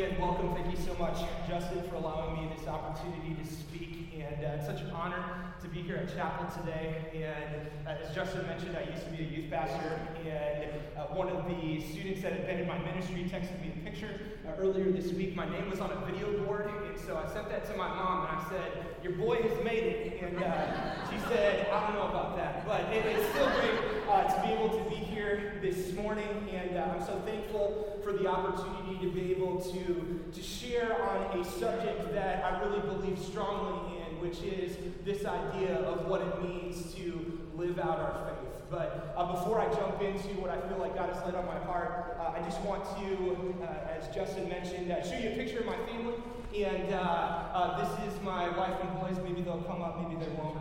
and 0.00 0.18
welcome. 0.18 0.54
Thank 0.54 0.70
you 0.70 0.82
so 0.82 0.94
much, 0.94 1.18
Justin, 1.46 1.82
for 1.90 1.96
allowing 1.96 2.40
me 2.40 2.54
this 2.56 2.66
opportunity 2.66 3.34
to 3.34 3.44
speak. 3.46 4.08
And 4.16 4.42
uh, 4.42 4.56
it's 4.56 4.64
such 4.64 4.80
an 4.80 4.90
honor 4.90 5.22
to 5.60 5.68
be 5.68 5.82
here 5.82 5.96
at 5.96 6.16
chapel 6.16 6.48
today. 6.62 6.96
And 7.12 7.68
uh, 7.86 8.02
as 8.02 8.14
Justin 8.14 8.46
mentioned, 8.46 8.74
I 8.74 8.90
used 8.90 9.04
to 9.04 9.10
be 9.10 9.22
a 9.22 9.26
youth 9.26 9.50
pastor, 9.50 10.00
and 10.24 10.70
uh, 10.96 11.12
one 11.14 11.28
of 11.28 11.44
the 11.44 11.82
students 11.92 12.22
that 12.22 12.32
had 12.32 12.46
been 12.46 12.60
in 12.60 12.68
my 12.68 12.78
ministry 12.78 13.24
texted 13.30 13.60
me 13.60 13.70
a 13.76 13.84
picture 13.84 14.18
uh, 14.48 14.58
earlier 14.58 14.90
this 14.90 15.12
week. 15.12 15.36
My 15.36 15.46
name 15.46 15.68
was 15.68 15.80
on 15.80 15.90
a 15.90 16.06
video 16.10 16.42
board, 16.42 16.70
and 16.88 16.98
so 16.98 17.18
I 17.18 17.30
sent 17.30 17.50
that 17.50 17.70
to 17.70 17.76
my 17.76 17.88
mom, 17.88 18.28
and 18.28 18.38
I 18.38 18.48
said, 18.48 18.72
"Your 19.02 19.12
boy 19.12 19.42
has 19.42 19.62
made 19.62 19.84
it." 19.84 20.22
And 20.22 20.42
uh, 20.42 21.10
she 21.10 21.18
said, 21.28 21.68
"I 21.68 21.86
don't 21.86 21.96
know 21.96 22.08
about 22.08 22.38
that, 22.38 22.64
but 22.66 22.80
it, 22.94 23.04
it's 23.04 23.28
still 23.28 23.50
great 23.60 24.08
uh, 24.08 24.24
to 24.24 24.40
be 24.40 24.54
able 24.54 24.70
to 24.70 24.88
be 24.88 24.96
here 24.96 25.58
this 25.60 25.92
morning." 25.92 26.48
And 26.50 26.78
I'm 26.78 27.04
so 27.04 27.20
thankful 27.26 27.91
for 28.02 28.12
the 28.12 28.26
opportunity 28.26 28.98
to 29.04 29.12
be 29.12 29.30
able 29.32 29.60
to, 29.60 30.24
to 30.32 30.42
share 30.42 31.02
on 31.02 31.38
a 31.38 31.44
subject 31.44 32.12
that 32.12 32.44
I 32.44 32.60
really 32.64 32.80
believe 32.80 33.18
strongly 33.18 33.98
in, 33.98 34.20
which 34.20 34.42
is 34.42 34.76
this 35.04 35.24
idea 35.24 35.76
of 35.80 36.06
what 36.06 36.20
it 36.20 36.42
means 36.42 36.94
to 36.94 37.40
live 37.54 37.78
out 37.78 37.98
our 37.98 38.26
faith. 38.26 38.62
But 38.70 39.14
uh, 39.16 39.32
before 39.32 39.60
I 39.60 39.72
jump 39.74 40.00
into 40.00 40.40
what 40.40 40.50
I 40.50 40.60
feel 40.68 40.78
like 40.78 40.94
God 40.94 41.14
has 41.14 41.22
laid 41.24 41.34
on 41.34 41.46
my 41.46 41.58
heart, 41.58 42.16
uh, 42.18 42.32
I 42.34 42.42
just 42.42 42.60
want 42.62 42.84
to, 42.96 43.62
uh, 43.62 43.98
as 43.98 44.08
Justin 44.14 44.48
mentioned, 44.48 44.90
uh, 44.90 45.02
show 45.02 45.18
you 45.18 45.30
a 45.30 45.34
picture 45.34 45.60
of 45.60 45.66
my 45.66 45.76
family. 45.86 46.14
And 46.56 46.92
uh, 46.92 46.98
uh, 46.98 47.80
this 47.80 48.14
is 48.14 48.20
my 48.22 48.48
wife 48.56 48.76
and 48.80 49.00
boys. 49.00 49.22
Maybe 49.24 49.42
they'll 49.42 49.62
come 49.62 49.82
up, 49.82 50.00
maybe 50.02 50.20
they 50.22 50.30
won't. 50.32 50.58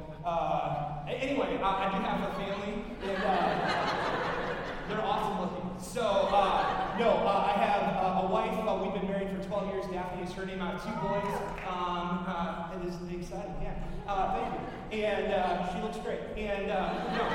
anyway, 1.10 1.60
I, 1.62 1.88
I, 1.88 1.92
do 1.92 2.04
have 2.04 2.22
a 2.30 2.34
family, 2.36 2.84
and 3.04 3.18
they're 4.90 5.02
awesome 5.02 5.42
looking. 5.42 5.72
So, 5.82 6.02
uh, 6.04 6.96
no, 7.00 7.10
uh, 7.10 7.52
I 7.52 7.58
have 7.58 7.96
uh, 7.98 8.28
a 8.28 8.32
wife. 8.32 8.54
Uh, 8.54 8.80
we've 8.84 8.94
been 8.94 9.10
married 9.10 9.30
for 9.36 9.44
12 9.48 9.74
years. 9.74 9.86
Daphne 9.92 10.21
is 10.32 10.38
her 10.38 10.46
name. 10.46 10.62
I 10.62 10.72
have 10.72 10.84
two 10.84 10.96
boys. 11.02 11.36
Um, 11.68 12.24
uh, 12.28 12.70
it 12.76 12.88
is 12.88 12.96
exciting, 13.12 13.56
yeah. 13.62 13.76
Uh, 14.08 14.34
thank 14.34 14.54
you. 14.54 15.04
And 15.04 15.72
she 15.72 15.82
looks 15.82 15.98
great. 15.98 16.20
And, 16.38 16.68
no, 16.68 17.28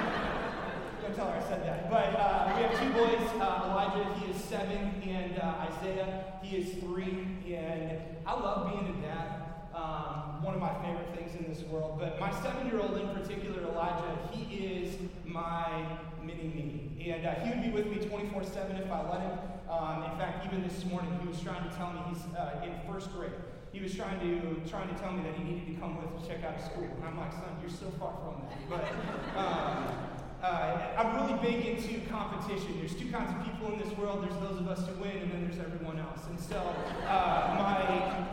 don't 1.03 1.15
tell 1.15 1.31
her 1.31 1.37
I 1.37 1.49
said 1.49 1.63
that. 1.65 1.91
But 1.91 2.13
we 2.57 2.63
have 2.63 2.79
two 2.81 2.93
boys. 2.93 3.31
Elijah, 3.35 4.15
he 4.19 4.31
is 4.31 4.37
seven, 4.37 5.03
and 5.07 5.39
Isaiah, 5.39 6.25
he 6.43 6.57
is 6.57 6.83
three. 6.83 7.27
And 7.55 7.99
I 8.27 8.33
love 8.33 8.73
being 8.73 8.97
a 8.99 9.07
dad. 9.07 9.43
Um, 9.75 10.43
one 10.43 10.55
of 10.55 10.61
my 10.61 10.73
favorite 10.83 11.15
things 11.15 11.35
in 11.39 11.53
this 11.53 11.63
world. 11.65 11.99
But 11.99 12.19
my 12.19 12.31
seven 12.43 12.67
year 12.67 12.81
old 12.81 12.97
in 12.97 13.09
particular, 13.09 13.61
Elijah, 13.63 14.19
he 14.33 14.57
is 14.57 14.97
my 15.25 15.85
mini 16.23 16.45
me. 16.45 17.13
And 17.13 17.27
uh, 17.27 17.35
he 17.35 17.51
would 17.51 17.63
be 17.63 17.71
with 17.71 17.87
me 17.87 18.07
24 18.07 18.45
7 18.45 18.77
if 18.77 18.91
I 18.91 19.11
let 19.11 19.21
him. 19.21 19.39
Um, 19.71 20.05
in 20.05 20.17
fact, 20.19 20.47
even 20.47 20.63
this 20.63 20.85
morning, 20.85 21.19
he 21.21 21.29
was 21.29 21.41
trying 21.41 21.69
to 21.69 21.77
tell 21.77 21.93
me 21.93 22.01
he's 22.09 22.23
uh, 22.35 22.63
in 22.63 22.73
first 22.91 23.13
grade. 23.13 23.33
He 23.73 23.81
was 23.81 23.95
trying 23.95 24.21
to 24.21 24.71
trying 24.71 24.89
to 24.89 24.95
tell 24.95 25.13
me 25.13 25.23
that 25.25 25.35
he 25.35 25.45
needed 25.45 25.67
to 25.75 25.81
come 25.81 25.97
with 25.99 26.23
to 26.23 26.29
check 26.29 26.45
out 26.45 26.61
school. 26.63 26.85
And 26.85 27.05
I'm 27.05 27.19
like, 27.19 27.33
son, 27.33 27.59
you're 27.61 27.71
so 27.71 27.91
far 27.99 28.15
from 28.23 28.43
that. 28.47 28.71
But 28.71 29.39
um, 29.39 30.07
uh, 30.43 30.95
I'm 30.97 31.17
really 31.17 31.39
big 31.43 31.67
into 31.67 32.01
competition. 32.09 32.79
There's 32.79 32.95
two 32.95 33.11
kinds 33.11 33.35
of 33.35 33.45
people 33.45 33.73
in 33.73 33.79
this 33.79 33.97
world. 33.99 34.23
There's 34.23 34.41
those 34.41 34.61
of 34.61 34.69
us 34.69 34.87
who 34.87 35.03
win, 35.03 35.17
and 35.17 35.33
then 35.33 35.45
there's 35.45 35.59
everyone 35.59 35.99
else. 35.99 36.21
And 36.29 36.39
so 36.39 36.57
uh, 36.57 37.55
my 37.59 37.83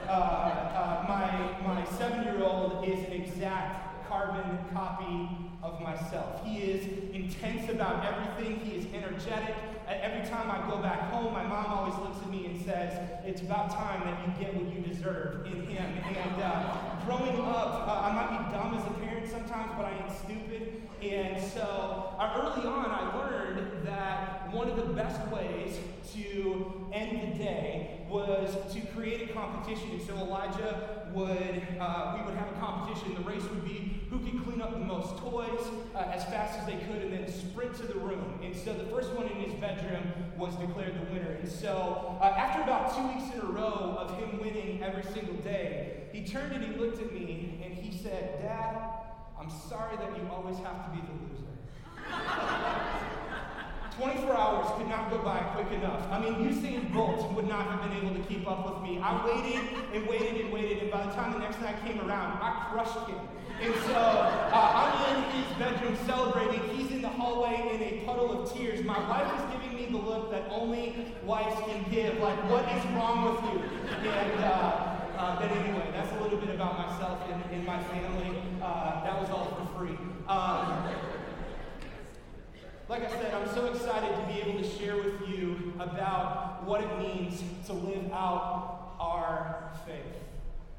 uh, 0.08 0.14
uh, 0.14 1.06
my 1.09 1.73
my 1.73 1.86
seven 1.98 2.23
year 2.23 2.44
old 2.44 2.88
is 2.88 3.00
an 3.06 3.14
exact 3.14 4.08
carbon 4.08 4.59
copy 4.73 5.28
of 5.64 5.81
myself. 5.81 6.45
He 6.45 6.59
is 6.59 6.86
intense 7.14 7.70
about 7.70 8.06
everything. 8.06 8.59
He 8.59 8.78
is 8.78 8.86
energetic. 8.94 9.56
Every 10.02 10.27
time 10.27 10.49
I 10.49 10.67
go 10.69 10.77
back 10.77 11.11
home, 11.11 11.33
my 11.33 11.44
mom 11.44 11.66
always 11.67 11.95
looks 11.95 12.17
at 12.17 12.30
me 12.30 12.45
and 12.45 12.66
says, 12.66 12.97
It's 13.25 13.41
about 13.41 13.72
time 13.72 14.02
that 14.05 14.19
you 14.25 14.45
get 14.45 14.55
what 14.55 14.73
you 14.73 14.81
deserve 14.81 15.45
in 15.45 15.66
him. 15.67 15.86
And 16.08 16.41
uh, 16.41 17.05
growing 17.05 17.39
up, 17.41 17.88
uh, 17.88 18.02
I 18.02 18.14
might 18.14 18.45
be 18.45 18.58
dumb 18.58 18.73
as 18.75 18.86
a 18.86 18.94
parent 18.99 19.30
sometimes, 19.30 19.71
but 19.77 19.86
I 19.86 19.91
ain't 19.91 20.11
stupid. 20.11 20.81
And 21.02 21.43
so 21.52 22.15
uh, 22.17 22.42
early 22.42 22.67
on, 22.67 22.86
I 22.89 23.17
learned 23.17 23.86
that 23.86 24.53
one 24.53 24.70
of 24.70 24.77
the 24.77 24.93
best 24.93 25.20
ways 25.30 25.77
to 26.14 26.89
end 26.93 27.33
the 27.33 27.37
day 27.37 28.02
was 28.14 28.56
to 28.72 28.80
create 28.94 29.28
a 29.28 29.34
competition. 29.34 29.90
And 29.90 30.02
so 30.02 30.14
Elijah 30.14 31.08
would, 31.14 31.62
uh, 31.80 32.16
we 32.16 32.26
would 32.26 32.38
have 32.38 32.48
a 32.56 32.60
competition. 32.60 33.16
The 33.16 33.28
race 33.28 33.42
would 33.42 33.66
be 33.66 34.02
who 34.12 34.20
could 34.20 34.44
clean 34.44 34.62
up 34.62 34.72
the 34.72 34.86
most 34.86 35.18
toys 35.18 35.66
uh, 35.96 36.12
as 36.14 36.24
fast 36.26 36.60
as 36.60 36.68
they 36.68 36.76
could 36.86 37.02
and 37.02 37.12
then 37.12 37.28
sprint 37.28 37.76
to 37.78 37.88
the 37.88 37.96
room. 37.96 38.40
And 38.44 38.56
so 38.56 38.72
the 38.72 38.86
first 38.86 39.12
one 39.14 39.26
in 39.26 39.38
his 39.38 39.54
bedroom 39.56 40.14
was 40.38 40.56
declared 40.58 40.94
the 40.94 41.12
winner. 41.12 41.32
And 41.42 41.50
so 41.50 42.16
uh, 42.22 42.26
after 42.26 42.62
about 42.62 42.96
two 42.96 43.08
weeks 43.08 43.34
in 43.34 43.42
a 43.42 43.52
row 43.52 43.98
of 43.98 44.16
him 44.20 44.40
winning 44.40 44.84
every 44.84 45.12
single 45.12 45.38
day, 45.38 46.04
he 46.14 46.24
turned 46.24 46.54
and 46.54 46.64
he 46.64 46.80
looked 46.80 47.02
at 47.02 47.12
me 47.12 47.64
and 47.66 47.74
he 47.74 47.98
said, 47.98 48.40
Dad, 48.44 48.78
I'm 49.40 49.50
sorry 49.50 49.98
that 49.98 50.16
you 50.16 50.30
always 50.32 50.58
have 50.60 50.86
to 50.86 50.92
be 50.92 51.02
the 51.02 51.14
loser. 51.26 52.90
24 53.98 54.36
hours 54.36 54.67
could 54.77 54.87
not 54.87 55.09
go 55.09 55.20
by 55.20 55.37
quick 55.54 55.71
enough. 55.71 56.11
I 56.11 56.20
mean, 56.20 56.33
Usain 56.36 56.92
Bolt 56.92 57.31
would 57.33 57.48
not 57.48 57.67
have 57.67 57.89
been 57.89 57.98
able 58.04 58.15
to 58.15 58.27
keep 58.27 58.48
up 58.48 58.65
with 58.65 58.81
me. 58.89 58.99
I 58.99 59.26
waited 59.26 59.61
and 59.93 60.08
waited 60.08 60.42
and 60.42 60.52
waited, 60.52 60.80
and 60.80 60.92
by 60.92 61.05
the 61.05 61.14
time 61.14 61.33
the 61.33 61.39
next 61.39 61.61
night 61.61 61.76
came 61.86 61.99
around, 61.99 62.39
I 62.42 62.70
crushed 62.71 63.08
him. 63.08 63.20
And 63.61 63.73
so 63.86 63.93
uh, 63.93 64.52
I'm 64.52 65.15
in 65.15 65.23
his 65.32 65.58
bedroom 65.58 65.98
celebrating. 66.05 66.67
He's 66.76 66.92
in 66.92 67.02
the 67.02 67.09
hallway 67.09 67.53
in 67.73 67.82
a 67.82 68.05
puddle 68.05 68.42
of 68.42 68.52
tears. 68.52 68.83
My 68.83 68.99
wife 69.08 69.32
is 69.39 69.53
giving 69.53 69.76
me 69.77 69.86
the 69.92 70.03
look 70.03 70.32
that 70.32 70.48
only 70.49 70.95
wives 71.23 71.59
can 71.61 71.86
give, 71.92 72.17
like, 72.20 72.37
what 72.49 72.67
is 72.70 72.86
wrong 72.93 73.26
with 73.26 73.53
you? 73.53 74.09
And, 74.09 74.43
uh, 74.43 74.93
uh, 75.17 75.39
but 75.39 75.52
anyway, 75.52 75.87
that's 75.93 76.11
a 76.14 76.20
little 76.20 76.39
bit 76.39 76.49
about 76.49 76.77
myself 76.77 77.20
and, 77.32 77.42
and 77.53 77.65
my 77.65 77.82
family. 77.83 78.42
Uh, 78.61 79.03
that 79.03 79.21
was 79.21 79.30
all 79.30 79.45
for 79.45 79.80
free. 79.80 79.98
Um, 80.27 81.13
like 82.93 83.11
I 83.11 83.21
said, 83.23 83.33
I'm 83.33 83.49
so 83.55 83.65
excited 83.65 84.15
to 84.15 84.21
be 84.31 84.39
able 84.39 84.61
to 84.61 84.70
share 84.77 84.95
with 84.95 85.27
you 85.27 85.73
about 85.80 86.64
what 86.64 86.80
it 86.80 86.99
means 86.99 87.43
to 87.65 87.73
live 87.73 88.11
out 88.11 88.93
our 88.99 89.71
faith. 89.87 90.21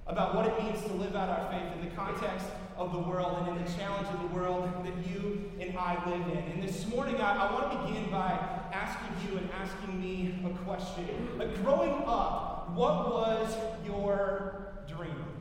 About 0.07 0.37
what 0.37 0.47
it 0.47 0.63
means 0.63 0.81
to 0.85 0.93
live 0.93 1.17
out 1.17 1.29
our 1.29 1.51
faith 1.51 1.73
in 1.77 1.89
the 1.89 1.93
context 1.97 2.47
of 2.77 2.93
the 2.93 3.01
world 3.01 3.39
and 3.41 3.57
in 3.57 3.65
the 3.65 3.73
challenge 3.73 4.07
of 4.07 4.21
the 4.21 4.29
world 4.29 4.71
that 4.85 5.11
you 5.11 5.51
and 5.59 5.77
I 5.77 5.95
live 6.09 6.29
in. 6.29 6.53
And 6.53 6.63
this 6.63 6.87
morning, 6.87 7.17
I, 7.17 7.49
I 7.49 7.53
want 7.53 7.73
to 7.73 7.93
begin 7.93 8.09
by 8.13 8.39
asking 8.73 9.29
you 9.29 9.39
and 9.39 9.51
asking 9.51 10.01
me 10.01 10.39
a 10.47 10.51
question. 10.65 11.31
Uh, 11.41 11.47
growing 11.65 12.05
up, 12.07 12.71
what 12.77 13.13
was 13.13 13.57
your 13.85 14.69
dream? 14.87 15.34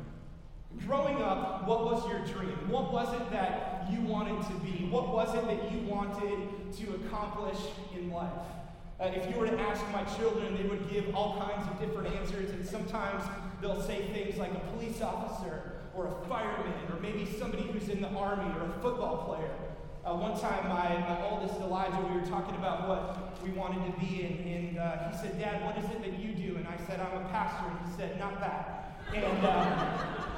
Growing 0.80 1.22
up, 1.22 1.68
what 1.68 1.86
was 1.86 2.08
your 2.10 2.20
dream? 2.26 2.70
What 2.70 2.92
was 2.92 3.14
it 3.14 3.32
that 3.32 3.88
you 3.92 4.02
wanted 4.02 4.42
to 4.48 4.54
be? 4.60 4.86
What 4.90 5.14
was 5.14 5.34
it 5.36 5.46
that 5.46 5.72
you 5.72 5.80
wanted 5.88 6.74
to 6.78 6.96
accomplish 6.96 7.60
in 7.96 8.12
life? 8.12 8.30
Uh, 9.00 9.06
if 9.06 9.30
you 9.30 9.40
were 9.40 9.48
to 9.48 9.60
ask 9.60 9.82
my 9.92 10.04
children, 10.16 10.56
they 10.56 10.64
would 10.64 10.90
give 10.90 11.16
all 11.16 11.40
kinds 11.40 11.68
of 11.68 11.80
different 11.80 12.14
answers, 12.16 12.52
and 12.52 12.66
sometimes 12.66 13.24
they'll 13.62 13.82
say 13.82 14.08
things 14.14 14.38
like 14.38 14.52
a 14.52 14.60
police 14.72 15.02
officer, 15.02 15.74
or 15.96 16.08
a 16.08 16.28
fireman, 16.28 16.74
or 16.92 17.00
maybe 17.00 17.28
somebody 17.40 17.64
who's 17.64 17.90
in 17.90 18.02
the 18.02 18.10
army, 18.10 18.52
or 18.60 18.66
a 18.66 18.74
football 18.82 19.26
player. 19.26 19.52
Uh, 20.06 20.16
one 20.16 20.38
time, 20.40 20.68
my, 20.68 21.00
my 21.08 21.30
oldest 21.30 21.56
Elijah, 21.62 21.98
we 22.12 22.20
were 22.20 22.26
talking 22.26 22.56
about 22.56 22.90
what 22.90 23.42
we 23.44 23.52
wanted 23.52 23.86
to 23.86 24.00
be, 24.00 24.26
and, 24.26 24.40
and 24.46 24.78
uh, 24.78 25.10
he 25.10 25.18
said, 25.18 25.40
Dad, 25.40 25.64
what 25.64 25.78
is 25.78 25.86
it 25.92 26.02
that 26.02 26.20
you 26.20 26.34
do? 26.34 26.58
And 26.58 26.68
I 26.68 26.78
said, 26.86 27.00
I'm 27.00 27.26
a 27.26 27.30
pastor. 27.30 27.70
And 27.70 27.90
he 27.90 27.96
said, 27.96 28.20
Not 28.20 28.40
that. 28.42 29.00
And 29.14 29.46
uh, 29.46 30.33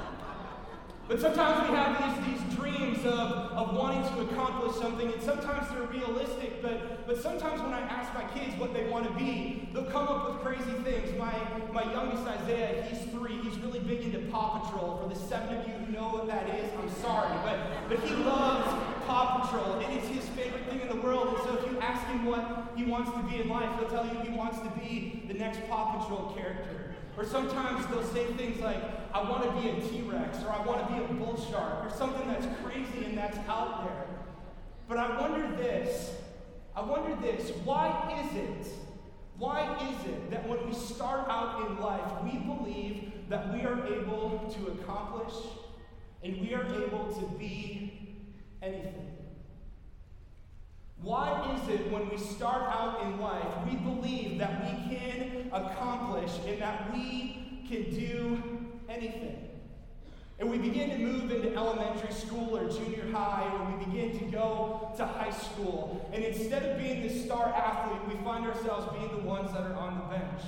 but 1.08 1.20
sometimes 1.20 1.68
we 1.68 1.76
have 1.76 2.24
these, 2.24 2.34
these 2.34 2.56
dreams 2.56 2.98
of, 3.04 3.30
of 3.52 3.74
wanting 3.74 4.02
to 4.14 4.32
accomplish 4.32 4.74
something, 4.76 5.12
and 5.12 5.22
sometimes 5.22 5.68
they're 5.70 5.82
realistic, 5.82 6.60
but, 6.60 7.06
but 7.06 7.22
sometimes 7.22 7.60
when 7.62 7.72
I 7.72 7.80
ask 7.80 8.12
my 8.12 8.24
kids 8.34 8.58
what 8.58 8.74
they 8.74 8.88
want 8.88 9.06
to 9.06 9.12
be, 9.12 9.68
they'll 9.72 9.84
come 9.84 10.08
up 10.08 10.28
with 10.28 10.40
crazy 10.40 10.76
things. 10.82 11.16
My, 11.16 11.32
my 11.72 11.84
youngest 11.92 12.26
Isaiah, 12.26 12.82
he's 12.90 13.04
three, 13.12 13.36
he's 13.42 13.56
really 13.58 13.78
big 13.78 14.00
into 14.00 14.18
Paw 14.30 14.58
Patrol. 14.58 14.98
For 15.00 15.08
the 15.08 15.14
seven 15.14 15.56
of 15.56 15.68
you 15.68 15.74
who 15.74 15.92
know 15.92 16.08
what 16.08 16.26
that 16.26 16.48
is, 16.48 16.70
I'm 16.76 16.90
sorry, 17.00 17.30
but, 17.44 17.88
but 17.88 18.00
he 18.00 18.14
loves 18.16 18.66
Paw 19.06 19.46
Patrol, 19.46 19.74
and 19.74 19.92
it's 19.96 20.08
his 20.08 20.28
favorite 20.30 20.68
thing 20.68 20.80
in 20.80 20.88
the 20.88 21.00
world. 21.00 21.28
And 21.28 21.38
so 21.44 21.58
if 21.58 21.70
you 21.70 21.78
ask 21.78 22.04
him 22.08 22.24
what 22.24 22.72
he 22.74 22.84
wants 22.84 23.12
to 23.12 23.22
be 23.30 23.40
in 23.40 23.48
life, 23.48 23.70
he'll 23.78 23.88
tell 23.88 24.06
you 24.06 24.18
he 24.28 24.36
wants 24.36 24.58
to 24.58 24.70
be 24.80 25.22
the 25.28 25.34
next 25.34 25.60
Paw 25.68 25.98
Patrol 25.98 26.34
character. 26.34 26.85
Or 27.16 27.24
sometimes 27.24 27.86
they'll 27.86 28.04
say 28.04 28.26
things 28.34 28.60
like, 28.60 28.76
I 29.14 29.22
want 29.22 29.44
to 29.44 29.50
be 29.60 29.68
a 29.70 29.80
T 29.80 30.02
Rex, 30.02 30.42
or 30.42 30.50
I 30.50 30.60
want 30.66 30.86
to 30.86 30.94
be 30.94 31.02
a 31.02 31.08
bull 31.14 31.40
shark, 31.50 31.86
or 31.86 31.96
something 31.96 32.28
that's 32.28 32.46
crazy 32.62 33.06
and 33.06 33.16
that's 33.16 33.38
out 33.48 33.84
there. 33.84 34.06
But 34.88 34.98
I 34.98 35.20
wonder 35.20 35.56
this 35.56 36.12
I 36.76 36.82
wonder 36.82 37.16
this 37.22 37.50
why 37.64 38.22
is 38.22 38.36
it? 38.36 38.72
Why 39.38 39.76
is 39.76 40.06
it 40.08 40.30
that 40.30 40.46
when 40.46 40.66
we 40.66 40.74
start 40.74 41.26
out 41.28 41.66
in 41.66 41.80
life, 41.80 42.02
we 42.22 42.38
believe 42.38 43.12
that 43.30 43.52
we 43.52 43.62
are 43.62 43.86
able 43.86 44.54
to 44.54 44.72
accomplish 44.72 45.34
and 46.22 46.38
we 46.40 46.54
are 46.54 46.64
able 46.64 47.14
to 47.14 47.38
be 47.38 48.16
anything? 48.62 49.15
Why 51.06 51.54
is 51.54 51.68
it 51.68 51.92
when 51.92 52.08
we 52.08 52.18
start 52.18 52.64
out 52.64 53.00
in 53.04 53.20
life, 53.20 53.46
we 53.64 53.76
believe 53.76 54.38
that 54.38 54.60
we 54.64 54.96
can 54.96 55.48
accomplish 55.52 56.32
and 56.48 56.60
that 56.60 56.92
we 56.92 57.62
can 57.68 57.94
do 57.94 58.42
anything? 58.88 59.50
And 60.40 60.50
we 60.50 60.58
begin 60.58 60.90
to 60.90 60.98
move 60.98 61.30
into 61.30 61.54
elementary 61.54 62.12
school 62.12 62.56
or 62.56 62.68
junior 62.68 63.08
high, 63.12 63.48
or 63.54 63.76
we 63.76 63.84
begin 63.84 64.18
to 64.18 64.24
go 64.24 64.92
to 64.96 65.06
high 65.06 65.30
school. 65.30 66.10
And 66.12 66.24
instead 66.24 66.64
of 66.64 66.76
being 66.76 67.06
the 67.06 67.20
star 67.20 67.54
athlete, 67.54 68.00
we 68.12 68.24
find 68.24 68.44
ourselves 68.44 68.92
being 68.98 69.12
the 69.12 69.22
ones 69.28 69.52
that 69.52 69.62
are 69.62 69.76
on 69.76 69.98
the 69.98 70.16
bench. 70.16 70.42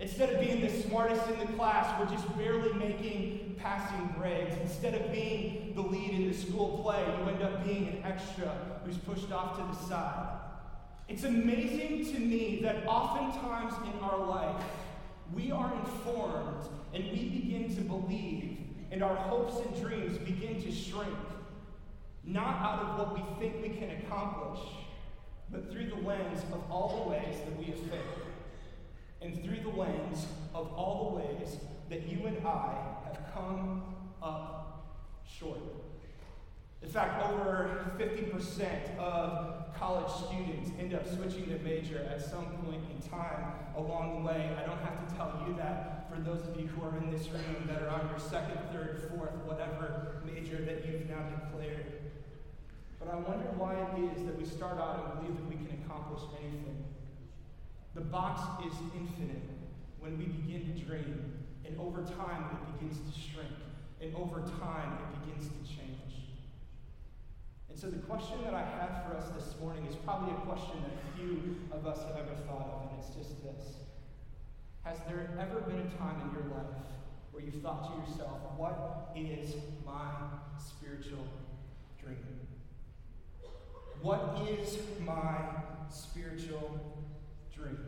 Instead 0.00 0.30
of 0.30 0.40
being 0.40 0.62
the 0.62 0.70
smartest 0.70 1.28
in 1.28 1.38
the 1.38 1.52
class, 1.52 2.00
we're 2.00 2.16
just 2.16 2.26
barely 2.38 2.72
making 2.72 3.54
passing 3.58 4.14
grades. 4.18 4.56
Instead 4.62 4.94
of 4.94 5.12
being 5.12 5.74
the 5.74 5.82
lead 5.82 6.10
in 6.12 6.26
the 6.26 6.34
school 6.34 6.78
play, 6.82 7.04
you 7.18 7.28
end 7.28 7.42
up 7.42 7.62
being 7.64 7.88
an 7.88 8.02
extra 8.04 8.50
who's 8.84 8.96
pushed 8.96 9.30
off 9.30 9.58
to 9.58 9.62
the 9.62 9.88
side. 9.88 10.38
It's 11.06 11.24
amazing 11.24 12.06
to 12.14 12.18
me 12.18 12.60
that 12.62 12.86
oftentimes 12.86 13.74
in 13.92 14.00
our 14.00 14.18
life, 14.26 14.64
we 15.34 15.50
are 15.52 15.72
informed 15.84 16.64
and 16.94 17.04
we 17.04 17.28
begin 17.28 17.74
to 17.76 17.82
believe 17.82 18.58
and 18.90 19.02
our 19.02 19.14
hopes 19.14 19.56
and 19.64 19.80
dreams 19.80 20.18
begin 20.18 20.60
to 20.62 20.72
shrink, 20.72 21.14
not 22.24 22.56
out 22.56 22.80
of 22.80 22.98
what 22.98 23.14
we 23.14 23.40
think 23.40 23.62
we 23.62 23.68
can 23.68 23.90
accomplish, 24.02 24.60
but 25.50 25.70
through 25.70 25.86
the 25.86 25.96
lens 25.96 26.42
of 26.52 26.70
all 26.70 27.04
the 27.04 27.10
ways 27.10 27.36
that 27.44 27.56
we 27.58 27.66
have 27.66 27.78
failed, 27.78 28.29
and 29.22 29.42
through 29.44 29.60
the 29.60 29.76
lens 29.76 30.26
of 30.54 30.72
all 30.72 31.10
the 31.10 31.16
ways 31.22 31.58
that 31.88 32.08
you 32.08 32.26
and 32.26 32.38
I 32.46 32.74
have 33.04 33.18
come 33.34 33.82
up 34.22 34.86
short. 35.38 35.60
In 36.82 36.88
fact, 36.88 37.22
over 37.30 37.92
50% 37.98 38.98
of 38.98 39.74
college 39.74 40.10
students 40.10 40.70
end 40.78 40.94
up 40.94 41.06
switching 41.06 41.48
their 41.48 41.58
major 41.58 42.06
at 42.10 42.22
some 42.22 42.46
point 42.64 42.82
in 42.90 43.08
time 43.08 43.52
along 43.76 44.20
the 44.22 44.28
way. 44.28 44.50
I 44.58 44.66
don't 44.66 44.80
have 44.80 45.06
to 45.08 45.14
tell 45.14 45.44
you 45.46 45.54
that 45.56 46.08
for 46.10 46.20
those 46.20 46.46
of 46.48 46.58
you 46.58 46.66
who 46.68 46.82
are 46.84 46.96
in 46.98 47.10
this 47.10 47.28
room 47.28 47.66
that 47.66 47.82
are 47.82 47.90
on 47.90 48.08
your 48.08 48.18
second, 48.18 48.58
third, 48.72 49.10
fourth, 49.10 49.34
whatever 49.44 50.22
major 50.24 50.56
that 50.64 50.86
you've 50.86 51.08
now 51.08 51.22
declared. 51.28 51.92
But 52.98 53.12
I 53.12 53.16
wonder 53.16 53.46
why 53.56 53.74
it 53.76 54.16
is 54.16 54.24
that 54.24 54.36
we 54.36 54.44
start 54.44 54.78
out 54.78 55.04
and 55.04 55.20
believe 55.20 55.36
that 55.36 55.48
we 55.48 55.56
can 55.56 55.82
accomplish 55.84 56.22
anything. 56.40 56.84
The 57.94 58.00
box 58.00 58.64
is 58.64 58.72
infinite 58.94 59.42
when 59.98 60.16
we 60.16 60.26
begin 60.26 60.72
to 60.72 60.84
dream, 60.84 61.44
and 61.64 61.78
over 61.78 62.02
time 62.02 62.44
it 62.52 62.78
begins 62.78 62.98
to 63.12 63.20
shrink, 63.20 63.50
and 64.00 64.14
over 64.14 64.40
time 64.40 64.96
it 64.96 65.26
begins 65.26 65.48
to 65.48 65.74
change. 65.74 66.00
And 67.68 67.78
so, 67.78 67.90
the 67.90 67.98
question 67.98 68.42
that 68.44 68.54
I 68.54 68.62
have 68.62 69.04
for 69.04 69.16
us 69.16 69.30
this 69.30 69.58
morning 69.60 69.86
is 69.86 69.96
probably 69.96 70.32
a 70.32 70.40
question 70.46 70.82
that 70.82 71.16
few 71.16 71.56
of 71.72 71.86
us 71.86 71.98
have 72.04 72.16
ever 72.16 72.34
thought 72.46 72.66
of, 72.66 72.90
and 72.90 73.00
it's 73.00 73.14
just 73.14 73.42
this 73.42 73.74
Has 74.84 74.98
there 75.08 75.30
ever 75.40 75.60
been 75.60 75.80
a 75.80 75.98
time 75.98 76.20
in 76.28 76.32
your 76.32 76.48
life 76.54 76.86
where 77.32 77.42
you've 77.42 77.60
thought 77.62 77.90
to 77.90 78.10
yourself, 78.10 78.38
What 78.56 79.10
is 79.16 79.54
my 79.84 80.12
spiritual 80.58 81.26
dream? 82.02 82.18
What 84.00 84.48
is 84.48 84.78
my 85.00 85.36
spiritual 85.90 87.00
dream? 87.60 87.78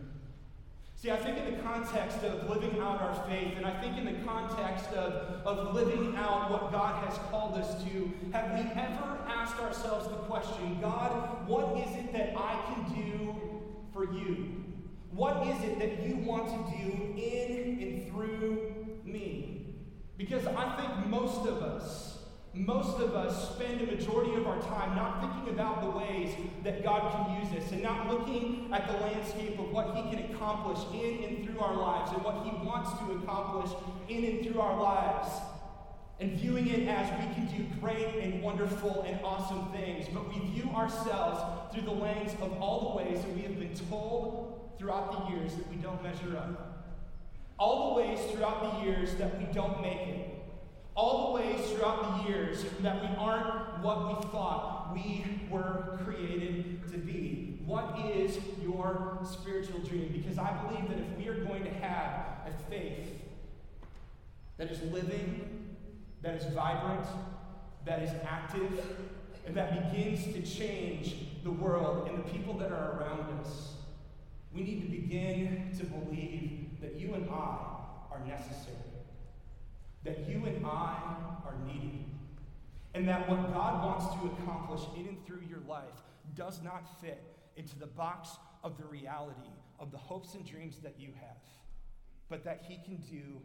See, 0.96 1.10
I 1.10 1.16
think 1.16 1.38
in 1.38 1.56
the 1.56 1.62
context 1.62 2.18
of 2.22 2.48
living 2.48 2.78
out 2.80 3.00
our 3.00 3.14
faith, 3.28 3.54
and 3.56 3.66
I 3.66 3.80
think 3.80 3.98
in 3.98 4.04
the 4.04 4.24
context 4.24 4.86
of, 4.90 5.44
of 5.44 5.74
living 5.74 6.14
out 6.16 6.50
what 6.50 6.70
God 6.70 7.04
has 7.04 7.18
called 7.30 7.54
us 7.56 7.82
to, 7.84 8.12
have 8.32 8.52
we 8.52 8.60
ever 8.80 9.18
asked 9.26 9.58
ourselves 9.58 10.06
the 10.06 10.16
question 10.30 10.78
God, 10.80 11.48
what 11.48 11.76
is 11.78 11.96
it 11.96 12.12
that 12.12 12.34
I 12.36 12.56
can 12.66 12.94
do 12.94 13.34
for 13.92 14.04
you? 14.04 14.62
What 15.10 15.46
is 15.46 15.62
it 15.64 15.78
that 15.78 16.06
you 16.06 16.16
want 16.16 16.48
to 16.48 16.76
do 16.78 17.20
in 17.20 17.78
and 17.82 18.08
through 18.08 18.72
me? 19.04 19.74
Because 20.16 20.46
I 20.46 20.76
think 20.76 21.08
most 21.08 21.46
of 21.46 21.62
us, 21.62 22.11
most 22.54 23.00
of 23.00 23.14
us 23.14 23.54
spend 23.54 23.80
a 23.80 23.86
majority 23.86 24.34
of 24.34 24.46
our 24.46 24.60
time 24.60 24.94
not 24.94 25.20
thinking 25.20 25.54
about 25.54 25.80
the 25.80 25.90
ways 25.90 26.34
that 26.64 26.84
God 26.84 27.10
can 27.12 27.42
use 27.42 27.64
us 27.64 27.72
and 27.72 27.82
not 27.82 28.10
looking 28.10 28.68
at 28.72 28.86
the 28.88 28.98
landscape 28.98 29.58
of 29.58 29.72
what 29.72 29.96
He 29.96 30.14
can 30.14 30.30
accomplish 30.34 30.78
in 30.92 31.24
and 31.24 31.46
through 31.46 31.60
our 31.60 31.74
lives 31.74 32.12
and 32.12 32.22
what 32.22 32.44
He 32.44 32.50
wants 32.66 32.90
to 32.90 33.12
accomplish 33.12 33.70
in 34.10 34.24
and 34.24 34.44
through 34.44 34.60
our 34.60 34.78
lives. 34.78 35.30
And 36.20 36.32
viewing 36.32 36.68
it 36.68 36.86
as 36.88 37.10
we 37.18 37.34
can 37.34 37.46
do 37.56 37.64
great 37.80 38.22
and 38.22 38.42
wonderful 38.42 39.02
and 39.08 39.18
awesome 39.24 39.72
things, 39.72 40.06
but 40.12 40.28
we 40.28 40.38
view 40.50 40.70
ourselves 40.74 41.40
through 41.72 41.82
the 41.82 41.90
lens 41.90 42.34
of 42.42 42.52
all 42.60 42.90
the 42.90 43.02
ways 43.02 43.22
that 43.22 43.34
we 43.34 43.42
have 43.42 43.58
been 43.58 43.74
told 43.88 44.76
throughout 44.78 45.10
the 45.10 45.34
years 45.34 45.56
that 45.56 45.68
we 45.70 45.76
don't 45.76 46.02
measure 46.02 46.36
up. 46.36 46.86
All 47.58 47.94
the 47.94 48.02
ways 48.02 48.20
throughout 48.30 48.60
the 48.60 48.86
years 48.86 49.14
that 49.14 49.38
we 49.38 49.46
don't 49.52 49.80
make 49.80 50.00
it 50.00 50.31
all 50.94 51.32
the 51.32 51.42
ways 51.42 51.70
throughout 51.70 52.22
the 52.22 52.28
years 52.28 52.64
that 52.80 53.00
we 53.00 53.16
aren't 53.16 53.82
what 53.82 54.08
we 54.08 54.28
thought 54.28 54.90
we 54.94 55.24
were 55.48 55.98
created 56.04 56.80
to 56.90 56.98
be. 56.98 57.60
What 57.64 57.98
is 58.14 58.38
your 58.62 59.18
spiritual 59.24 59.80
dream? 59.80 60.10
Because 60.12 60.38
I 60.38 60.52
believe 60.62 60.88
that 60.88 60.98
if 60.98 61.16
we 61.16 61.28
are 61.28 61.44
going 61.44 61.64
to 61.64 61.70
have 61.70 62.26
a 62.46 62.70
faith 62.70 63.08
that 64.58 64.70
is 64.70 64.82
living, 64.92 65.76
that 66.20 66.34
is 66.34 66.52
vibrant, 66.52 67.06
that 67.86 68.02
is 68.02 68.10
active, 68.26 68.86
and 69.46 69.56
that 69.56 69.92
begins 69.92 70.24
to 70.34 70.42
change 70.42 71.16
the 71.42 71.50
world 71.50 72.08
and 72.08 72.18
the 72.18 72.30
people 72.30 72.54
that 72.58 72.70
are 72.70 73.00
around 73.00 73.40
us, 73.40 73.72
we 74.54 74.62
need 74.62 74.82
to 74.82 74.88
begin 74.88 75.72
to 75.78 75.84
believe 75.86 76.80
that 76.80 76.96
you 76.96 77.14
and 77.14 77.28
I 77.30 77.56
are 78.10 78.20
necessary 78.26 78.76
that 80.04 80.28
you 80.28 80.44
and 80.46 80.64
I 80.66 80.96
are 81.44 81.54
needed. 81.66 82.04
And 82.94 83.08
that 83.08 83.28
what 83.28 83.52
God 83.54 83.84
wants 83.84 84.06
to 84.16 84.42
accomplish 84.42 84.82
in 84.96 85.08
and 85.08 85.26
through 85.26 85.42
your 85.48 85.62
life 85.66 86.02
does 86.34 86.60
not 86.62 87.00
fit 87.00 87.22
into 87.56 87.78
the 87.78 87.86
box 87.86 88.36
of 88.62 88.76
the 88.76 88.84
reality 88.84 89.50
of 89.78 89.90
the 89.90 89.98
hopes 89.98 90.34
and 90.34 90.46
dreams 90.46 90.78
that 90.82 90.94
you 90.98 91.08
have, 91.20 91.42
but 92.28 92.44
that 92.44 92.62
He 92.66 92.78
can 92.84 92.96
do 92.98 93.40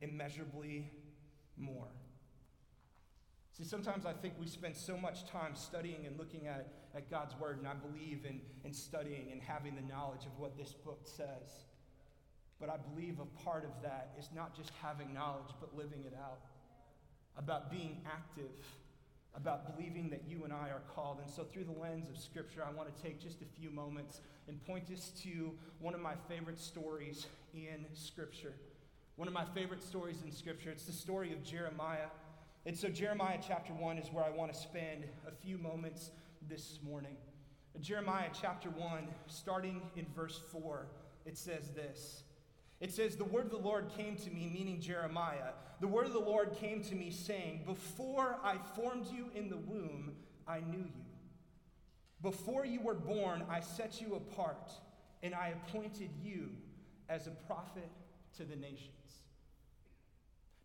immeasurably 0.00 0.90
more. 1.56 1.88
See, 3.52 3.64
sometimes 3.64 4.06
I 4.06 4.12
think 4.14 4.34
we 4.40 4.46
spend 4.46 4.74
so 4.74 4.96
much 4.96 5.26
time 5.26 5.54
studying 5.54 6.06
and 6.06 6.18
looking 6.18 6.46
at, 6.46 6.72
at 6.96 7.10
God's 7.10 7.38
Word, 7.38 7.58
and 7.58 7.68
I 7.68 7.74
believe 7.74 8.24
in, 8.24 8.40
in 8.64 8.72
studying 8.72 9.30
and 9.30 9.42
having 9.42 9.74
the 9.74 9.82
knowledge 9.82 10.24
of 10.24 10.38
what 10.38 10.56
this 10.56 10.72
book 10.72 11.00
says. 11.04 11.66
But 12.62 12.70
I 12.70 12.76
believe 12.76 13.18
a 13.18 13.42
part 13.42 13.64
of 13.64 13.70
that 13.82 14.12
is 14.16 14.28
not 14.32 14.56
just 14.56 14.70
having 14.80 15.12
knowledge, 15.12 15.50
but 15.60 15.76
living 15.76 16.04
it 16.06 16.16
out. 16.16 16.38
About 17.36 17.72
being 17.72 18.00
active, 18.06 18.52
about 19.34 19.76
believing 19.76 20.08
that 20.10 20.22
you 20.28 20.44
and 20.44 20.52
I 20.52 20.68
are 20.68 20.82
called. 20.94 21.18
And 21.20 21.28
so, 21.28 21.42
through 21.42 21.64
the 21.64 21.72
lens 21.72 22.08
of 22.08 22.16
Scripture, 22.16 22.62
I 22.64 22.72
want 22.72 22.94
to 22.94 23.02
take 23.02 23.20
just 23.20 23.42
a 23.42 23.60
few 23.60 23.68
moments 23.68 24.20
and 24.46 24.64
point 24.64 24.92
us 24.92 25.10
to 25.24 25.50
one 25.80 25.92
of 25.92 26.00
my 26.00 26.14
favorite 26.28 26.60
stories 26.60 27.26
in 27.52 27.84
Scripture. 27.94 28.52
One 29.16 29.26
of 29.26 29.34
my 29.34 29.44
favorite 29.56 29.82
stories 29.82 30.22
in 30.24 30.30
Scripture. 30.30 30.70
It's 30.70 30.86
the 30.86 30.92
story 30.92 31.32
of 31.32 31.42
Jeremiah. 31.42 32.10
And 32.64 32.78
so, 32.78 32.88
Jeremiah 32.88 33.38
chapter 33.44 33.72
1 33.72 33.98
is 33.98 34.12
where 34.12 34.22
I 34.24 34.30
want 34.30 34.54
to 34.54 34.58
spend 34.58 35.02
a 35.26 35.32
few 35.32 35.58
moments 35.58 36.12
this 36.48 36.78
morning. 36.86 37.16
Jeremiah 37.80 38.30
chapter 38.40 38.70
1, 38.70 39.08
starting 39.26 39.82
in 39.96 40.06
verse 40.14 40.40
4, 40.52 40.86
it 41.26 41.36
says 41.36 41.70
this. 41.74 42.22
It 42.82 42.92
says, 42.92 43.14
The 43.14 43.24
word 43.24 43.44
of 43.44 43.52
the 43.52 43.58
Lord 43.58 43.90
came 43.96 44.16
to 44.16 44.30
me, 44.30 44.50
meaning 44.52 44.80
Jeremiah. 44.80 45.52
The 45.80 45.86
word 45.86 46.06
of 46.06 46.12
the 46.12 46.18
Lord 46.18 46.54
came 46.54 46.82
to 46.82 46.96
me, 46.96 47.12
saying, 47.12 47.62
Before 47.64 48.36
I 48.42 48.56
formed 48.74 49.06
you 49.06 49.30
in 49.36 49.48
the 49.48 49.56
womb, 49.56 50.16
I 50.48 50.58
knew 50.58 50.78
you. 50.78 51.04
Before 52.20 52.66
you 52.66 52.80
were 52.80 52.94
born, 52.94 53.44
I 53.48 53.60
set 53.60 54.00
you 54.00 54.16
apart, 54.16 54.72
and 55.22 55.32
I 55.32 55.54
appointed 55.64 56.10
you 56.20 56.50
as 57.08 57.28
a 57.28 57.30
prophet 57.30 57.88
to 58.36 58.44
the 58.44 58.56
nations. 58.56 58.90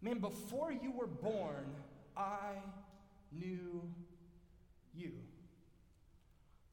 Man, 0.02 0.18
before 0.18 0.72
you 0.72 0.92
were 0.92 1.08
born, 1.08 1.68
I 2.16 2.56
knew 3.32 3.84
you. 4.96 5.12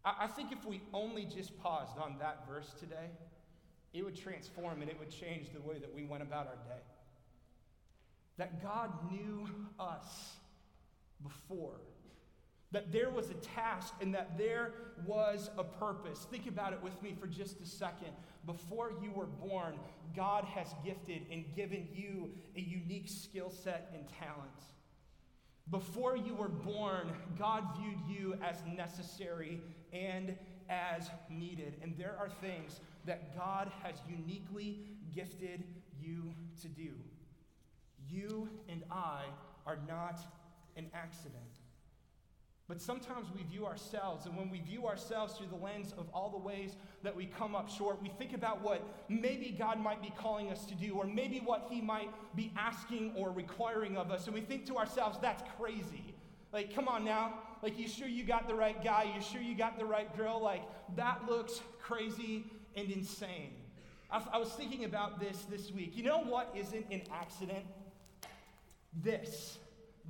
I, 0.07 0.27
think 0.27 0.53
if 0.53 0.65
we 0.67 0.83
only 0.93 1.25
just 1.25 1.59
paused 1.59 1.99
on 1.99 2.17
that 2.19 2.47
verse 2.47 2.75
today, 2.79 3.09
it 3.95 4.05
would 4.05 4.17
transform 4.17 4.83
and 4.83 4.91
it 4.91 4.99
would 4.99 5.11
change 5.11 5.51
the 5.55 5.61
way 5.61 5.79
that 5.79 5.95
we 5.95 6.05
went 6.05 6.23
about 6.23 6.49
our 6.49 6.57
day. 6.57 6.83
That 8.37 8.61
God 8.63 8.91
knew 9.11 9.49
us 9.79 10.33
before. 11.23 11.81
That 12.73 12.91
there 12.91 13.09
was 13.09 13.31
a 13.31 13.35
task 13.35 13.95
and 14.01 14.13
that 14.15 14.37
there 14.37 14.73
was 15.07 15.49
a 15.57 15.63
purpose. 15.63 16.27
Think 16.29 16.49
about 16.49 16.73
it 16.73 16.83
with 16.83 17.01
me 17.01 17.15
for 17.19 17.29
just 17.29 17.61
a 17.61 17.67
second. 17.67 18.11
Before 18.47 18.91
you 19.01 19.13
were 19.13 19.27
born, 19.27 19.79
God 20.17 20.45
has 20.45 20.75
gifted 20.85 21.23
and 21.31 21.45
given 21.55 21.87
you 21.95 22.33
a 22.57 22.61
unique 22.61 23.09
skill 23.09 23.51
set 23.51 23.93
and 23.95 24.05
talent. 24.19 24.51
Before 25.71 26.17
you 26.17 26.35
were 26.35 26.49
born, 26.49 27.13
God 27.39 27.65
viewed 27.79 28.01
you 28.09 28.35
as 28.43 28.57
necessary 28.77 29.61
and 29.93 30.37
as 30.69 31.09
needed. 31.31 31.77
And 31.81 31.97
there 31.97 32.17
are 32.19 32.29
things 32.29 32.81
that 33.07 33.37
God 33.37 33.71
has 33.83 33.97
uniquely 34.09 34.81
gifted 35.15 35.65
you 36.01 36.35
to 36.63 36.69
do. 36.69 36.91
You 38.09 38.49
and 38.69 38.83
I 38.91 39.25
are 39.67 39.79
not 39.89 40.21
an 40.77 40.87
accident. 40.95 41.61
But 42.67 42.81
sometimes 42.81 43.27
we 43.37 43.43
view 43.43 43.67
ourselves, 43.67 44.25
and 44.25 44.35
when 44.39 44.49
we 44.49 44.61
view 44.61 44.87
ourselves 44.87 45.35
through 45.35 45.49
the 45.49 45.63
lens 45.63 45.93
of 45.99 46.09
all 46.15 46.31
the 46.31 46.39
ways 46.39 46.77
that 47.03 47.15
we 47.15 47.27
come 47.27 47.55
up 47.55 47.69
short, 47.69 48.01
we 48.01 48.09
think 48.09 48.33
about 48.33 48.63
what 48.63 48.83
maybe 49.11 49.55
God 49.57 49.79
might 49.79 50.01
be 50.01 50.11
calling 50.19 50.51
us 50.51 50.65
to 50.67 50.75
do, 50.75 50.95
or 50.95 51.05
maybe 51.05 51.41
what 51.41 51.67
He 51.71 51.83
might 51.83 52.09
be 52.35 52.51
asking 52.57 53.13
or 53.17 53.31
requiring 53.31 53.99
of 53.99 54.11
us. 54.11 54.25
And 54.27 54.35
we 54.35 54.41
think 54.41 54.65
to 54.67 54.79
ourselves, 54.79 55.19
that's 55.21 55.43
crazy. 55.59 56.15
Like, 56.55 56.75
come 56.75 56.89
on 56.89 57.05
now. 57.05 57.35
Like, 57.63 57.79
you 57.79 57.87
sure 57.87 58.09
you 58.09 58.25
got 58.25 58.49
the 58.49 58.55
right 58.55 58.83
guy? 58.83 59.13
You 59.15 59.21
sure 59.21 59.43
you 59.43 59.55
got 59.55 59.79
the 59.79 59.85
right 59.85 60.17
girl? 60.17 60.41
Like, 60.41 60.63
that 60.97 61.27
looks 61.29 61.61
crazy 61.83 62.45
and 62.77 62.91
insane. 62.91 63.53
I, 64.11 64.23
I 64.33 64.39
was 64.39 64.51
thinking 64.51 64.85
about 64.85 65.21
this 65.21 65.45
this 65.51 65.73
week. 65.73 65.97
You 65.97 66.03
know 66.03 66.21
what 66.21 66.55
isn't 66.57 66.87
an 66.91 67.03
accident? 67.13 67.65
This. 69.03 69.59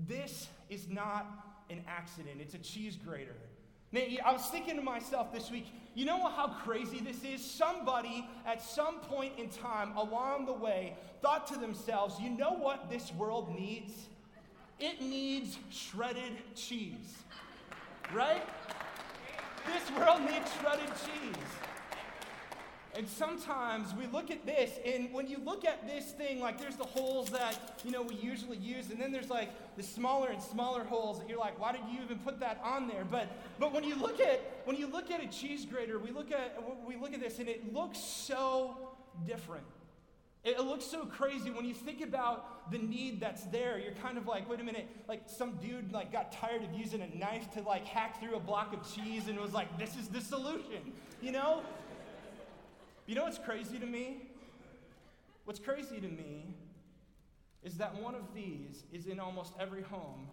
This 0.08 0.48
is 0.68 0.88
not 0.88 1.26
an 1.70 1.82
accident, 1.88 2.40
it's 2.40 2.54
a 2.54 2.58
cheese 2.58 2.96
grater. 2.96 3.36
Man, 3.92 4.08
I 4.24 4.32
was 4.32 4.42
thinking 4.46 4.74
to 4.76 4.82
myself 4.82 5.32
this 5.32 5.52
week, 5.52 5.66
you 5.94 6.04
know 6.04 6.28
how 6.28 6.48
crazy 6.48 6.98
this 6.98 7.22
is? 7.22 7.44
Somebody 7.44 8.28
at 8.44 8.60
some 8.60 8.98
point 8.98 9.34
in 9.38 9.48
time 9.48 9.96
along 9.96 10.46
the 10.46 10.52
way 10.52 10.96
thought 11.22 11.46
to 11.48 11.58
themselves, 11.58 12.16
you 12.20 12.30
know 12.30 12.50
what 12.50 12.90
this 12.90 13.12
world 13.12 13.54
needs? 13.56 13.92
It 14.80 15.00
needs 15.00 15.58
shredded 15.70 16.32
cheese. 16.56 17.18
Right? 18.12 18.42
This 19.64 19.96
world 19.96 20.22
needs 20.22 20.52
shredded 20.60 20.88
cheese. 20.88 21.44
And 22.96 23.08
sometimes 23.08 23.92
we 23.92 24.06
look 24.06 24.30
at 24.30 24.46
this, 24.46 24.78
and 24.84 25.12
when 25.12 25.26
you 25.26 25.38
look 25.44 25.64
at 25.64 25.84
this 25.84 26.12
thing, 26.12 26.40
like 26.40 26.60
there's 26.60 26.76
the 26.76 26.84
holes 26.84 27.28
that 27.30 27.80
you 27.84 27.90
know 27.90 28.02
we 28.02 28.14
usually 28.14 28.56
use, 28.56 28.90
and 28.90 29.00
then 29.00 29.10
there's 29.10 29.30
like 29.30 29.50
the 29.76 29.82
smaller 29.82 30.28
and 30.28 30.40
smaller 30.40 30.84
holes 30.84 31.18
that 31.18 31.28
you're 31.28 31.38
like, 31.38 31.58
why 31.58 31.72
did 31.72 31.80
you 31.90 32.02
even 32.04 32.18
put 32.20 32.38
that 32.38 32.60
on 32.62 32.86
there? 32.86 33.04
But 33.04 33.28
but 33.58 33.72
when 33.72 33.82
you 33.82 33.96
look 33.96 34.20
at 34.20 34.40
when 34.64 34.76
you 34.76 34.86
look 34.86 35.10
at 35.10 35.22
a 35.22 35.26
cheese 35.26 35.66
grater, 35.66 35.98
we 35.98 36.12
look 36.12 36.30
at 36.30 36.62
we 36.86 36.94
look 36.94 37.12
at 37.12 37.20
this, 37.20 37.40
and 37.40 37.48
it 37.48 37.74
looks 37.74 37.98
so 37.98 38.76
different. 39.26 39.64
It 40.44 40.60
looks 40.60 40.84
so 40.84 41.06
crazy 41.06 41.50
when 41.50 41.64
you 41.64 41.72
think 41.72 42.02
about 42.02 42.70
the 42.70 42.76
need 42.76 43.18
that's 43.18 43.44
there. 43.44 43.78
You're 43.78 43.94
kind 43.94 44.18
of 44.18 44.26
like, 44.26 44.48
wait 44.48 44.60
a 44.60 44.62
minute, 44.62 44.86
like 45.08 45.22
some 45.26 45.52
dude 45.52 45.90
like 45.90 46.12
got 46.12 46.32
tired 46.32 46.62
of 46.62 46.72
using 46.74 47.00
a 47.00 47.16
knife 47.16 47.50
to 47.52 47.62
like 47.62 47.86
hack 47.86 48.20
through 48.20 48.36
a 48.36 48.40
block 48.40 48.74
of 48.74 48.94
cheese 48.94 49.28
and 49.28 49.40
was 49.40 49.54
like, 49.54 49.78
this 49.78 49.96
is 49.96 50.08
the 50.08 50.20
solution, 50.20 50.92
you 51.22 51.32
know? 51.32 51.62
You 53.06 53.14
know 53.14 53.24
what's 53.24 53.38
crazy 53.38 53.78
to 53.78 53.84
me? 53.84 54.22
What's 55.44 55.60
crazy 55.60 56.00
to 56.00 56.08
me 56.08 56.54
is 57.62 57.74
that 57.76 58.00
one 58.00 58.14
of 58.14 58.34
these 58.34 58.84
is 58.92 59.06
in 59.06 59.20
almost 59.20 59.52
every 59.60 59.82
home 59.82 60.26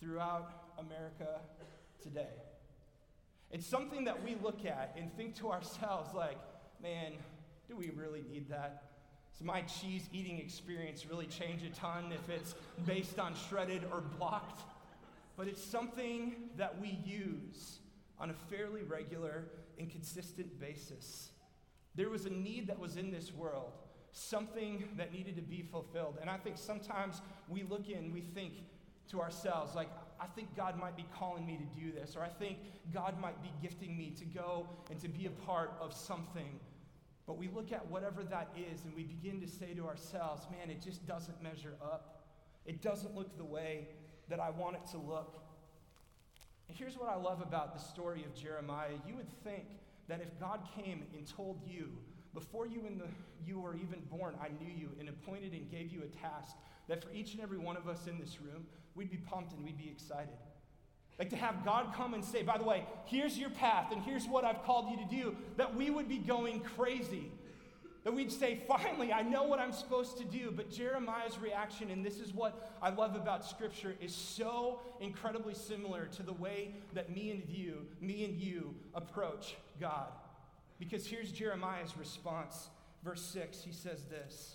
throughout 0.00 0.50
America 0.78 1.38
today. 2.02 2.34
It's 3.52 3.66
something 3.66 4.04
that 4.04 4.24
we 4.24 4.36
look 4.42 4.66
at 4.66 4.96
and 4.98 5.16
think 5.16 5.36
to 5.36 5.52
ourselves, 5.52 6.12
like, 6.12 6.38
man, 6.82 7.12
do 7.68 7.76
we 7.76 7.90
really 7.90 8.24
need 8.28 8.48
that? 8.48 8.82
Does 9.32 9.46
my 9.46 9.60
cheese 9.62 10.08
eating 10.12 10.40
experience 10.40 11.06
really 11.06 11.26
change 11.26 11.62
a 11.62 11.70
ton 11.70 12.10
if 12.10 12.28
it's 12.28 12.56
based 12.84 13.20
on 13.20 13.36
shredded 13.48 13.84
or 13.92 14.00
blocked? 14.18 14.62
But 15.36 15.46
it's 15.46 15.62
something 15.62 16.34
that 16.56 16.80
we 16.80 16.98
use 17.04 17.78
on 18.18 18.30
a 18.30 18.34
fairly 18.34 18.82
regular 18.82 19.44
and 19.78 19.88
consistent 19.88 20.58
basis. 20.58 21.30
There 21.96 22.10
was 22.10 22.26
a 22.26 22.30
need 22.30 22.66
that 22.68 22.78
was 22.78 22.96
in 22.96 23.10
this 23.10 23.32
world, 23.32 23.72
something 24.12 24.84
that 24.96 25.12
needed 25.12 25.36
to 25.36 25.42
be 25.42 25.62
fulfilled. 25.62 26.18
And 26.20 26.28
I 26.28 26.36
think 26.36 26.58
sometimes 26.58 27.22
we 27.48 27.62
look 27.62 27.88
in, 27.88 28.12
we 28.12 28.20
think 28.20 28.52
to 29.10 29.20
ourselves, 29.20 29.74
like, 29.74 29.88
I 30.20 30.26
think 30.26 30.54
God 30.56 30.78
might 30.78 30.96
be 30.96 31.06
calling 31.14 31.46
me 31.46 31.58
to 31.58 31.80
do 31.80 31.92
this, 31.92 32.16
or 32.16 32.22
I 32.22 32.28
think 32.28 32.58
God 32.92 33.20
might 33.20 33.42
be 33.42 33.50
gifting 33.62 33.96
me 33.96 34.14
to 34.18 34.24
go 34.24 34.68
and 34.90 35.00
to 35.00 35.08
be 35.08 35.26
a 35.26 35.30
part 35.30 35.74
of 35.80 35.92
something. 35.92 36.58
But 37.26 37.38
we 37.38 37.48
look 37.48 37.72
at 37.72 37.86
whatever 37.90 38.22
that 38.24 38.48
is 38.56 38.84
and 38.84 38.94
we 38.94 39.02
begin 39.02 39.40
to 39.40 39.48
say 39.48 39.74
to 39.74 39.86
ourselves, 39.86 40.46
man, 40.50 40.70
it 40.70 40.80
just 40.80 41.06
doesn't 41.06 41.42
measure 41.42 41.74
up. 41.82 42.24
It 42.64 42.82
doesn't 42.82 43.14
look 43.14 43.36
the 43.36 43.44
way 43.44 43.88
that 44.28 44.40
I 44.40 44.50
want 44.50 44.76
it 44.76 44.86
to 44.92 44.98
look. 44.98 45.42
And 46.68 46.76
here's 46.76 46.96
what 46.96 47.08
I 47.08 47.16
love 47.16 47.40
about 47.42 47.74
the 47.74 47.80
story 47.80 48.24
of 48.24 48.34
Jeremiah. 48.34 48.94
You 49.06 49.16
would 49.16 49.30
think 49.44 49.66
that 50.08 50.20
if 50.20 50.38
God 50.40 50.60
came 50.74 51.04
and 51.16 51.26
told 51.26 51.60
you, 51.66 51.88
before 52.34 52.66
you, 52.66 52.86
in 52.86 52.98
the, 52.98 53.06
you 53.46 53.60
were 53.60 53.74
even 53.74 54.00
born, 54.10 54.34
I 54.40 54.48
knew 54.62 54.72
you 54.72 54.90
and 55.00 55.08
appointed 55.08 55.52
and 55.52 55.70
gave 55.70 55.90
you 55.90 56.02
a 56.02 56.06
task, 56.06 56.54
that 56.88 57.02
for 57.02 57.10
each 57.12 57.32
and 57.32 57.42
every 57.42 57.58
one 57.58 57.76
of 57.76 57.88
us 57.88 58.06
in 58.06 58.18
this 58.18 58.40
room, 58.40 58.66
we'd 58.94 59.10
be 59.10 59.16
pumped 59.16 59.52
and 59.52 59.64
we'd 59.64 59.78
be 59.78 59.88
excited. 59.88 60.34
Like 61.18 61.30
to 61.30 61.36
have 61.36 61.64
God 61.64 61.94
come 61.96 62.12
and 62.14 62.24
say, 62.24 62.42
by 62.42 62.58
the 62.58 62.64
way, 62.64 62.84
here's 63.06 63.38
your 63.38 63.50
path 63.50 63.90
and 63.90 64.02
here's 64.02 64.26
what 64.26 64.44
I've 64.44 64.62
called 64.64 64.90
you 64.90 64.98
to 64.98 65.04
do, 65.10 65.36
that 65.56 65.74
we 65.74 65.88
would 65.88 66.08
be 66.08 66.18
going 66.18 66.60
crazy. 66.60 67.32
That 68.06 68.14
we'd 68.14 68.30
say, 68.30 68.62
finally, 68.68 69.12
I 69.12 69.22
know 69.22 69.42
what 69.42 69.58
I'm 69.58 69.72
supposed 69.72 70.16
to 70.18 70.24
do. 70.24 70.52
But 70.54 70.70
Jeremiah's 70.70 71.40
reaction, 71.40 71.90
and 71.90 72.06
this 72.06 72.20
is 72.20 72.32
what 72.32 72.70
I 72.80 72.90
love 72.90 73.16
about 73.16 73.44
Scripture, 73.44 73.96
is 74.00 74.14
so 74.14 74.78
incredibly 75.00 75.54
similar 75.54 76.06
to 76.12 76.22
the 76.22 76.32
way 76.34 76.76
that 76.94 77.12
me 77.12 77.32
and 77.32 77.42
you, 77.48 77.84
me 78.00 78.24
and 78.24 78.38
you 78.38 78.76
approach 78.94 79.56
God. 79.80 80.06
Because 80.78 81.04
here's 81.04 81.32
Jeremiah's 81.32 81.96
response. 81.98 82.68
Verse 83.02 83.22
6, 83.22 83.64
he 83.64 83.72
says 83.72 84.04
this. 84.04 84.54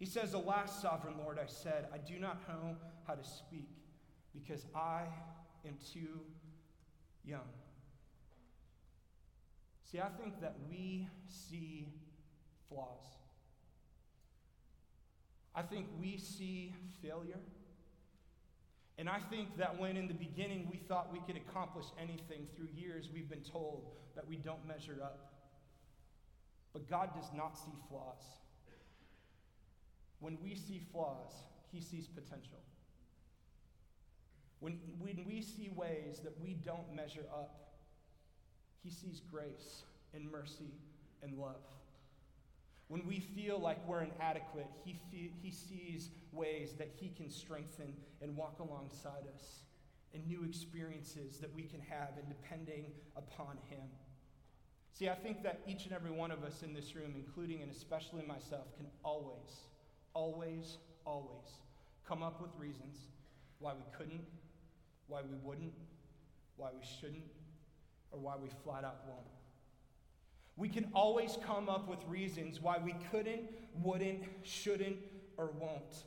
He 0.00 0.04
says, 0.04 0.34
Alas, 0.34 0.82
sovereign 0.82 1.14
Lord, 1.22 1.38
I 1.38 1.46
said, 1.46 1.86
I 1.94 1.98
do 1.98 2.18
not 2.18 2.40
know 2.48 2.74
how 3.06 3.14
to 3.14 3.22
speak, 3.22 3.70
because 4.32 4.66
I 4.74 5.02
am 5.64 5.76
too 5.92 6.18
young. 7.24 7.46
See, 9.84 10.00
I 10.00 10.08
think 10.08 10.40
that 10.40 10.56
we 10.68 11.06
see 11.28 11.86
flaws. 12.68 13.04
I 15.54 15.62
think 15.62 15.86
we 16.00 16.18
see 16.18 16.74
failure. 17.02 17.38
And 18.98 19.08
I 19.08 19.18
think 19.18 19.56
that 19.56 19.78
when 19.78 19.96
in 19.96 20.08
the 20.08 20.14
beginning 20.14 20.68
we 20.70 20.78
thought 20.78 21.12
we 21.12 21.20
could 21.20 21.36
accomplish 21.36 21.86
anything, 22.00 22.46
through 22.56 22.68
years 22.74 23.08
we've 23.12 23.28
been 23.28 23.42
told 23.42 23.86
that 24.14 24.26
we 24.28 24.36
don't 24.36 24.66
measure 24.66 24.98
up. 25.02 25.32
But 26.72 26.88
God 26.88 27.10
does 27.14 27.30
not 27.34 27.56
see 27.56 27.72
flaws. 27.88 28.22
When 30.20 30.38
we 30.42 30.54
see 30.54 30.80
flaws, 30.92 31.30
He 31.72 31.80
sees 31.80 32.08
potential. 32.08 32.58
When, 34.60 34.78
when 34.98 35.24
we 35.26 35.42
see 35.42 35.70
ways 35.74 36.20
that 36.24 36.40
we 36.40 36.54
don't 36.54 36.94
measure 36.94 37.26
up, 37.32 37.74
He 38.82 38.90
sees 38.90 39.20
grace 39.30 39.82
and 40.14 40.30
mercy 40.30 40.72
and 41.22 41.38
love. 41.38 41.62
When 42.88 43.06
we 43.06 43.20
feel 43.20 43.58
like 43.58 43.86
we're 43.88 44.02
inadequate, 44.02 44.68
he, 44.84 45.00
fe- 45.10 45.32
he 45.42 45.50
sees 45.50 46.10
ways 46.32 46.74
that 46.78 46.90
He 46.96 47.08
can 47.08 47.30
strengthen 47.30 47.94
and 48.20 48.36
walk 48.36 48.58
alongside 48.60 49.24
us 49.34 49.60
and 50.12 50.26
new 50.26 50.44
experiences 50.44 51.38
that 51.38 51.52
we 51.54 51.62
can 51.62 51.80
have 51.80 52.10
in 52.22 52.28
depending 52.28 52.86
upon 53.16 53.58
Him. 53.68 53.82
See, 54.92 55.08
I 55.08 55.14
think 55.14 55.42
that 55.42 55.60
each 55.66 55.84
and 55.84 55.92
every 55.92 56.12
one 56.12 56.30
of 56.30 56.44
us 56.44 56.62
in 56.62 56.72
this 56.72 56.94
room, 56.94 57.14
including 57.16 57.62
and 57.62 57.70
especially 57.70 58.22
myself, 58.24 58.76
can 58.76 58.86
always, 59.02 59.66
always, 60.12 60.78
always 61.04 61.48
come 62.06 62.22
up 62.22 62.40
with 62.40 62.50
reasons 62.58 62.98
why 63.58 63.72
we 63.72 63.84
couldn't, 63.96 64.24
why 65.08 65.20
we 65.22 65.36
wouldn't, 65.42 65.72
why 66.56 66.68
we 66.72 66.86
shouldn't, 67.00 67.24
or 68.12 68.20
why 68.20 68.34
we 68.40 68.48
flat 68.62 68.84
out 68.84 69.00
won't. 69.08 69.33
We 70.56 70.68
can 70.68 70.88
always 70.94 71.36
come 71.44 71.68
up 71.68 71.88
with 71.88 71.98
reasons 72.06 72.60
why 72.60 72.78
we 72.78 72.94
couldn't, 73.10 73.42
wouldn't, 73.82 74.24
shouldn't, 74.42 74.96
or 75.36 75.50
won't. 75.58 76.04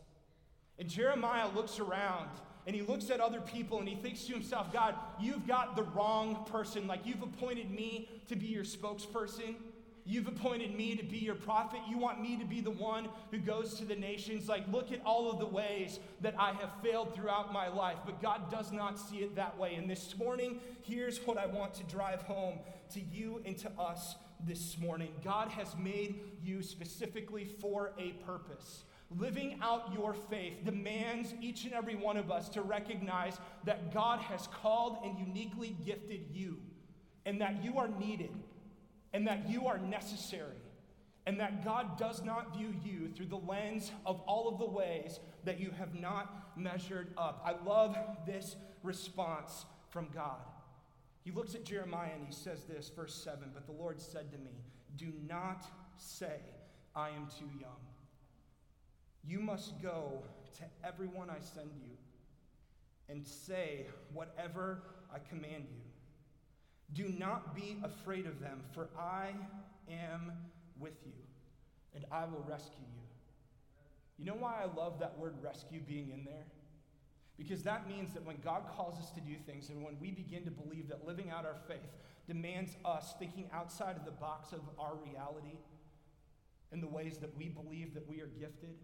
And 0.79 0.87
Jeremiah 0.87 1.49
looks 1.53 1.79
around 1.79 2.29
and 2.65 2.75
he 2.75 2.81
looks 2.81 3.09
at 3.09 3.19
other 3.19 3.41
people 3.41 3.79
and 3.79 3.87
he 3.87 3.95
thinks 3.95 4.25
to 4.25 4.33
himself, 4.33 4.71
God, 4.71 4.95
you've 5.19 5.47
got 5.47 5.75
the 5.75 5.83
wrong 5.83 6.45
person. 6.51 6.87
Like 6.87 7.05
you've 7.05 7.23
appointed 7.23 7.71
me 7.71 8.09
to 8.27 8.35
be 8.35 8.47
your 8.47 8.63
spokesperson. 8.63 9.55
You've 10.05 10.27
appointed 10.27 10.73
me 10.73 10.95
to 10.95 11.03
be 11.03 11.17
your 11.17 11.35
prophet. 11.35 11.81
You 11.89 11.97
want 11.97 12.21
me 12.21 12.37
to 12.37 12.45
be 12.45 12.61
the 12.61 12.71
one 12.71 13.09
who 13.29 13.39
goes 13.39 13.73
to 13.75 13.85
the 13.85 13.95
nations. 13.95 14.47
Like, 14.47 14.63
look 14.71 14.93
at 14.93 15.01
all 15.05 15.29
of 15.29 15.37
the 15.37 15.45
ways 15.45 15.99
that 16.21 16.33
I 16.39 16.53
have 16.53 16.71
failed 16.81 17.13
throughout 17.13 17.51
my 17.51 17.67
life. 17.67 17.97
But 18.05 18.21
God 18.21 18.49
does 18.49 18.71
not 18.71 18.97
see 18.97 19.17
it 19.17 19.35
that 19.35 19.57
way. 19.57 19.75
And 19.75 19.89
this 19.89 20.17
morning, 20.17 20.61
here's 20.83 21.17
what 21.27 21.37
I 21.37 21.45
want 21.45 21.73
to 21.73 21.83
drive 21.83 22.21
home 22.21 22.59
to 22.93 23.01
you 23.01 23.41
and 23.45 23.57
to 23.57 23.71
us 23.77 24.15
this 24.45 24.77
morning. 24.77 25.13
God 25.23 25.49
has 25.49 25.75
made 25.77 26.19
you 26.43 26.61
specifically 26.61 27.45
for 27.45 27.93
a 27.97 28.11
purpose. 28.25 28.83
Living 29.17 29.57
out 29.61 29.93
your 29.93 30.13
faith 30.13 30.65
demands 30.65 31.33
each 31.41 31.63
and 31.63 31.73
every 31.73 31.95
one 31.95 32.17
of 32.17 32.29
us 32.29 32.49
to 32.49 32.61
recognize 32.61 33.37
that 33.63 33.93
God 33.93 34.19
has 34.19 34.47
called 34.47 34.97
and 35.03 35.17
uniquely 35.17 35.75
gifted 35.85 36.27
you. 36.31 36.57
and 37.27 37.41
that 37.41 37.61
you 37.61 37.77
are 37.77 37.89
needed, 37.89 38.31
and 39.11 39.27
that 39.27 39.49
you 39.49 39.67
are 39.67 39.77
necessary, 39.77 40.55
and 41.25 41.37
that 41.41 41.63
God 41.63 41.97
does 41.99 42.23
not 42.23 42.55
view 42.57 42.73
you 42.85 43.09
through 43.09 43.25
the 43.25 43.35
lens 43.35 43.91
of 44.05 44.21
all 44.21 44.47
of 44.47 44.57
the 44.57 44.65
ways 44.65 45.19
that 45.43 45.59
you 45.59 45.71
have 45.77 45.93
not 45.93 46.57
measured 46.57 47.09
up. 47.17 47.43
I 47.45 47.61
love 47.67 47.97
this 48.25 48.55
response 48.81 49.65
from 49.89 50.07
God. 50.15 50.39
He 51.27 51.33
looks 51.33 51.55
at 51.55 51.65
Jeremiah 51.65 52.11
and 52.15 52.25
he 52.25 52.31
says 52.31 52.63
this, 52.63 52.89
verse 52.95 53.13
7 53.13 53.49
But 53.53 53.65
the 53.65 53.73
Lord 53.73 53.99
said 53.99 54.31
to 54.31 54.37
me, 54.37 54.63
Do 54.95 55.11
not 55.27 55.65
say, 55.97 56.39
I 56.95 57.09
am 57.09 57.27
too 57.37 57.49
young. 57.59 57.81
You 59.25 59.41
must 59.41 59.81
go 59.81 60.23
to 60.57 60.63
everyone 60.87 61.29
I 61.29 61.39
send 61.41 61.71
you 61.75 61.97
and 63.09 63.27
say 63.27 63.87
whatever 64.13 64.83
I 65.13 65.19
command 65.19 65.65
you. 65.69 65.81
Do 66.93 67.13
not 67.19 67.53
be 67.53 67.75
afraid 67.83 68.25
of 68.25 68.39
them, 68.39 68.61
for 68.73 68.87
I 68.97 69.31
am 69.91 70.31
with 70.79 70.95
you, 71.05 71.11
and 71.93 72.05
I 72.09 72.23
will 72.23 72.45
rescue 72.47 72.85
you. 72.95 73.03
You 74.17 74.31
know 74.31 74.37
why 74.39 74.61
I 74.63 74.79
love 74.79 74.97
that 75.01 75.19
word 75.19 75.33
rescue 75.43 75.81
being 75.85 76.09
in 76.11 76.23
there? 76.23 76.45
Because 77.37 77.61
that 77.63 77.87
means 77.87 78.13
that 78.13 78.25
when 78.25 78.37
God 78.43 78.63
calls 78.75 78.99
us 78.99 79.11
to 79.11 79.21
do 79.21 79.35
things 79.45 79.69
and 79.69 79.83
when 79.83 79.95
we 79.99 80.11
begin 80.11 80.43
to 80.45 80.51
believe 80.51 80.89
that 80.89 81.05
living 81.05 81.29
out 81.29 81.45
our 81.45 81.57
faith 81.67 81.91
demands 82.27 82.75
us 82.83 83.13
thinking 83.19 83.49
outside 83.53 83.95
of 83.95 84.05
the 84.05 84.11
box 84.11 84.51
of 84.53 84.61
our 84.79 84.95
reality 84.95 85.57
and 86.71 86.81
the 86.81 86.87
ways 86.87 87.17
that 87.19 87.35
we 87.37 87.47
believe 87.47 87.93
that 87.93 88.07
we 88.09 88.21
are 88.21 88.29
gifted, 88.39 88.75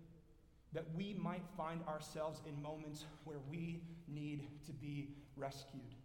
that 0.71 0.85
we 0.95 1.15
might 1.19 1.43
find 1.57 1.81
ourselves 1.87 2.41
in 2.47 2.61
moments 2.61 3.05
where 3.23 3.39
we 3.49 3.81
need 4.07 4.47
to 4.65 4.71
be 4.71 5.09
rescued. 5.35 5.95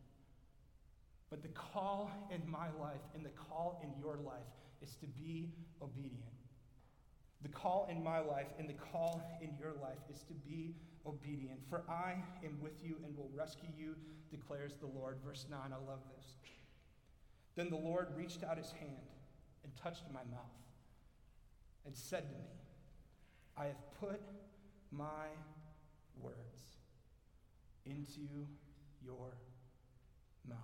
But 1.31 1.43
the 1.43 1.49
call 1.49 2.11
in 2.31 2.51
my 2.51 2.69
life 2.81 3.03
and 3.15 3.25
the 3.25 3.31
call 3.31 3.81
in 3.85 3.93
your 4.01 4.17
life 4.25 4.41
is 4.83 4.97
to 4.97 5.07
be 5.07 5.53
obedient. 5.83 6.23
The 7.43 7.49
call 7.49 7.87
in 7.91 8.03
my 8.03 8.19
life 8.19 8.49
and 8.59 8.69
the 8.69 8.75
call 8.75 9.39
in 9.41 9.51
your 9.61 9.75
life 9.81 9.99
is 10.11 10.23
to 10.25 10.35
be 10.35 10.75
obedient. 11.09 11.61
For 11.69 11.83
I 11.89 12.17
am 12.45 12.59
with 12.61 12.85
you 12.85 12.97
and 13.05 13.17
will 13.17 13.31
rescue 13.35 13.71
you, 13.77 13.97
declares 14.31 14.77
the 14.77 14.87
Lord. 14.87 15.17
Verse 15.25 15.47
9, 15.51 15.59
I 15.61 15.89
love 15.89 16.01
this. 16.17 16.27
Then 17.57 17.71
the 17.71 17.77
Lord 17.77 18.09
reached 18.17 18.45
out 18.45 18.57
his 18.57 18.71
hand 18.71 19.09
and 19.65 19.75
touched 19.77 20.05
my 20.13 20.21
mouth 20.31 20.45
and 21.87 21.97
said 21.97 22.29
to 22.29 22.39
me, 22.39 22.45
I 23.57 23.65
have 23.65 23.95
put 24.01 24.21
my 24.93 25.27
words 26.21 26.77
into 27.85 28.47
your 29.05 29.33
mouth. 30.49 30.59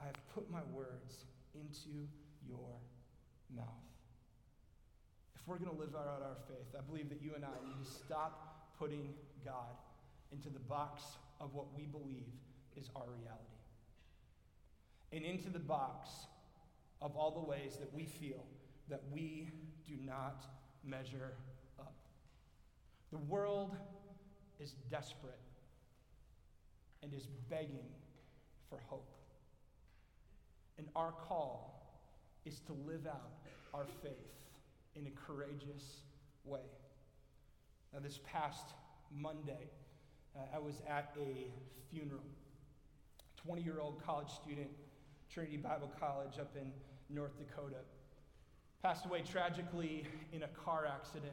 I 0.00 0.06
have 0.06 0.28
put 0.34 0.50
my 0.50 0.60
words 0.72 1.24
into 1.54 2.06
your 2.46 2.80
mouth. 3.54 3.87
We're 5.48 5.56
going 5.56 5.74
to 5.74 5.80
live 5.80 5.94
out 5.94 6.20
our 6.22 6.36
faith, 6.46 6.76
I 6.78 6.82
believe 6.82 7.08
that 7.08 7.22
you 7.22 7.32
and 7.34 7.42
I 7.42 7.48
need 7.66 7.82
to 7.82 7.90
stop 7.90 8.76
putting 8.78 9.14
God 9.46 9.72
into 10.30 10.50
the 10.50 10.58
box 10.58 11.02
of 11.40 11.54
what 11.54 11.74
we 11.74 11.84
believe 11.84 12.26
is 12.76 12.90
our 12.94 13.06
reality 13.06 13.48
and 15.10 15.24
into 15.24 15.48
the 15.48 15.58
box 15.58 16.10
of 17.00 17.16
all 17.16 17.30
the 17.30 17.48
ways 17.48 17.78
that 17.78 17.90
we 17.94 18.04
feel 18.04 18.44
that 18.90 19.00
we 19.10 19.48
do 19.86 19.94
not 20.04 20.44
measure 20.84 21.32
up. 21.78 21.94
The 23.10 23.16
world 23.18 23.74
is 24.60 24.74
desperate 24.90 25.40
and 27.02 27.14
is 27.14 27.26
begging 27.48 27.88
for 28.68 28.80
hope. 28.88 29.14
And 30.76 30.88
our 30.94 31.12
call 31.12 32.04
is 32.44 32.60
to 32.66 32.74
live 32.86 33.06
out 33.06 33.32
our 33.72 33.86
faith 34.02 34.12
in 34.98 35.06
a 35.06 35.10
courageous 35.10 36.02
way. 36.44 36.60
Now, 37.92 38.00
this 38.00 38.20
past 38.24 38.74
Monday, 39.14 39.70
uh, 40.36 40.56
I 40.56 40.58
was 40.58 40.80
at 40.88 41.14
a 41.18 41.50
funeral. 41.90 42.22
20 43.36 43.62
year 43.62 43.80
old 43.80 44.02
college 44.04 44.28
student, 44.30 44.68
Trinity 45.32 45.56
Bible 45.56 45.90
College 45.98 46.38
up 46.40 46.54
in 46.56 46.72
North 47.08 47.38
Dakota, 47.38 47.78
passed 48.82 49.06
away 49.06 49.22
tragically 49.22 50.06
in 50.32 50.42
a 50.42 50.48
car 50.48 50.86
accident 50.86 51.32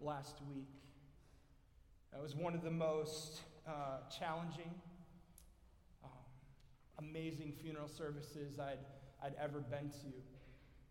last 0.00 0.36
week. 0.54 0.68
That 2.12 2.22
was 2.22 2.34
one 2.34 2.54
of 2.54 2.62
the 2.62 2.70
most 2.70 3.40
uh, 3.66 3.98
challenging, 4.18 4.70
um, 6.02 6.10
amazing 6.98 7.52
funeral 7.62 7.88
services 7.88 8.58
I'd, 8.58 8.78
I'd 9.22 9.34
ever 9.40 9.60
been 9.60 9.90
to. 9.90 10.37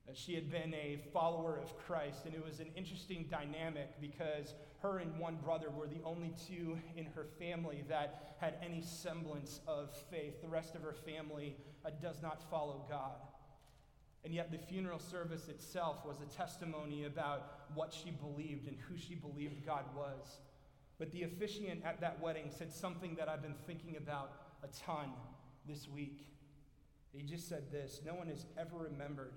Uh, 0.07 0.11
she 0.13 0.33
had 0.33 0.49
been 0.49 0.73
a 0.73 0.99
follower 1.11 1.59
of 1.61 1.77
Christ, 1.77 2.25
and 2.25 2.33
it 2.33 2.43
was 2.43 2.59
an 2.59 2.69
interesting 2.75 3.27
dynamic 3.29 3.99
because 3.99 4.55
her 4.81 4.99
and 4.99 5.19
one 5.19 5.35
brother 5.43 5.69
were 5.69 5.87
the 5.87 6.01
only 6.05 6.33
two 6.47 6.77
in 6.95 7.05
her 7.05 7.25
family 7.37 7.83
that 7.89 8.35
had 8.39 8.55
any 8.63 8.81
semblance 8.81 9.59
of 9.67 9.89
faith. 10.09 10.41
The 10.41 10.47
rest 10.47 10.75
of 10.75 10.81
her 10.81 10.93
family 10.93 11.57
uh, 11.85 11.89
does 12.01 12.21
not 12.21 12.49
follow 12.49 12.85
God. 12.89 13.17
And 14.23 14.33
yet, 14.33 14.51
the 14.51 14.57
funeral 14.57 14.99
service 14.99 15.47
itself 15.47 16.05
was 16.05 16.17
a 16.21 16.35
testimony 16.35 17.05
about 17.05 17.67
what 17.73 17.93
she 17.93 18.11
believed 18.11 18.67
and 18.67 18.77
who 18.77 18.97
she 18.97 19.15
believed 19.15 19.65
God 19.65 19.85
was. 19.95 20.39
But 20.99 21.11
the 21.11 21.23
officiant 21.23 21.83
at 21.85 22.01
that 22.01 22.19
wedding 22.19 22.49
said 22.49 22.73
something 22.73 23.15
that 23.15 23.29
I've 23.29 23.41
been 23.41 23.55
thinking 23.65 23.97
about 23.97 24.31
a 24.63 24.67
ton 24.67 25.11
this 25.67 25.87
week. 25.87 26.27
He 27.13 27.23
just 27.23 27.47
said 27.47 27.71
this 27.71 28.01
No 28.05 28.15
one 28.15 28.27
has 28.27 28.45
ever 28.57 28.77
remembered 28.77 29.33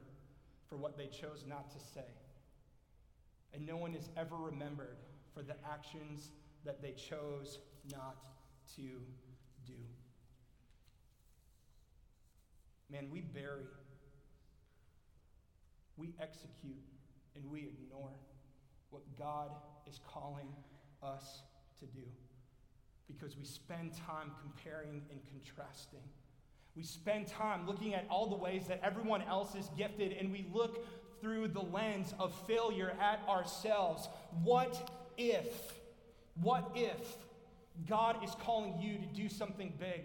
for 0.71 0.77
what 0.77 0.97
they 0.97 1.09
chose 1.09 1.45
not 1.47 1.71
to 1.73 1.79
say. 1.79 2.07
And 3.53 3.67
no 3.67 3.77
one 3.77 3.95
is 3.95 4.09
ever 4.17 4.37
remembered 4.37 4.97
for 5.35 5.43
the 5.43 5.57
actions 5.71 6.31
that 6.65 6.81
they 6.81 6.93
chose 6.93 7.59
not 7.91 8.17
to 8.77 8.83
do. 9.67 9.75
Man, 12.89 13.09
we 13.11 13.21
bury 13.21 13.67
we 16.01 16.15
execute 16.19 16.83
and 17.37 17.45
we 17.51 17.61
ignore 17.61 18.11
what 18.89 19.03
God 19.19 19.51
is 19.87 20.01
calling 20.09 20.49
us 21.03 21.43
to 21.79 21.87
do 21.87 22.07
because 23.07 23.37
we 23.37 23.45
spend 23.45 23.93
time 23.95 24.33
comparing 24.41 25.03
and 25.11 25.21
contrasting. 25.29 26.01
We 26.77 26.83
spend 26.83 27.27
time 27.27 27.67
looking 27.67 27.95
at 27.95 28.07
all 28.09 28.29
the 28.29 28.37
ways 28.37 28.67
that 28.69 28.81
everyone 28.83 29.23
else 29.23 29.55
is 29.55 29.71
gifted, 29.77 30.13
and 30.13 30.31
we 30.31 30.47
look 30.53 30.87
through 31.21 31.49
the 31.49 31.61
lens 31.61 32.15
of 32.19 32.35
failure 32.47 32.93
at 33.01 33.21
ourselves. 33.29 34.09
What 34.43 34.91
if, 35.19 35.75
what 36.41 36.71
if 36.75 37.17
God 37.89 38.23
is 38.25 38.31
calling 38.43 38.81
you 38.81 38.99
to 38.99 39.07
do 39.07 39.29
something 39.29 39.73
big? 39.79 40.05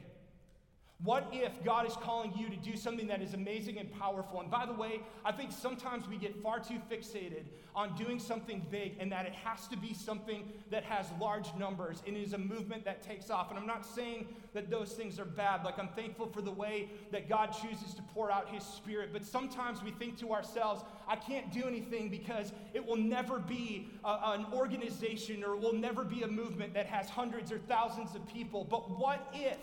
What 1.04 1.28
if 1.34 1.52
God 1.64 1.86
is 1.86 1.94
calling 1.98 2.34
you 2.38 2.50
to 2.50 2.56
do 2.56 2.78
something 2.78 3.08
that 3.08 3.22
is 3.22 3.34
amazing 3.34 3.78
and 3.80 3.92
powerful? 3.92 4.40
And 4.40 4.50
by 4.50 4.66
the 4.66 4.74
way, 4.74 5.02
I 5.26 5.34
think 5.34 5.52
sometimes 5.52 6.08
we 6.08 6.16
get 6.16 6.42
far 6.42 6.60
too 6.60 6.80
fixated 6.90 7.44
on 7.76 7.94
doing 7.98 8.18
something 8.18 8.66
big 8.72 8.96
and 9.00 9.12
that 9.12 9.26
it 9.26 9.34
has 9.34 9.68
to 9.68 9.78
be 9.78 9.94
something 9.94 10.50
that 10.72 10.84
has 10.86 11.08
large 11.20 11.54
numbers 11.60 12.02
and 12.08 12.16
is 12.16 12.32
a 12.32 12.38
movement 12.38 12.86
that 12.86 13.04
takes 13.04 13.30
off. 13.30 13.50
And 13.50 13.60
I'm 13.60 13.68
not 13.68 13.86
saying 13.86 14.28
that 14.54 14.70
those 14.70 14.94
things 14.94 15.20
are 15.20 15.26
bad. 15.26 15.66
Like, 15.66 15.78
I'm 15.78 15.90
thankful 15.90 16.28
for 16.28 16.42
the 16.42 16.52
way 16.52 16.90
that 17.12 17.28
God 17.28 17.48
chooses 17.48 17.94
to 17.96 18.02
pour 18.14 18.32
out 18.32 18.48
His 18.48 18.64
Spirit. 18.64 19.10
But 19.12 19.26
sometimes 19.26 19.84
we 19.84 19.92
think 19.92 20.18
to 20.20 20.32
ourselves, 20.32 20.86
I 21.10 21.18
can't 21.18 21.52
do 21.52 21.66
anything 21.68 22.08
because 22.10 22.54
it 22.74 22.84
will 22.84 22.96
never 22.96 23.38
be 23.38 23.90
a, 24.06 24.18
an 24.28 24.46
organization 24.54 25.44
or 25.44 25.56
it 25.56 25.60
will 25.60 25.74
never 25.74 26.06
be 26.06 26.24
a 26.24 26.28
movement 26.28 26.74
that 26.74 26.86
has 26.86 27.10
hundreds 27.10 27.52
or 27.52 27.60
thousands 27.60 28.16
of 28.16 28.26
people. 28.28 28.64
But 28.64 28.98
what 28.98 29.30
if? 29.34 29.58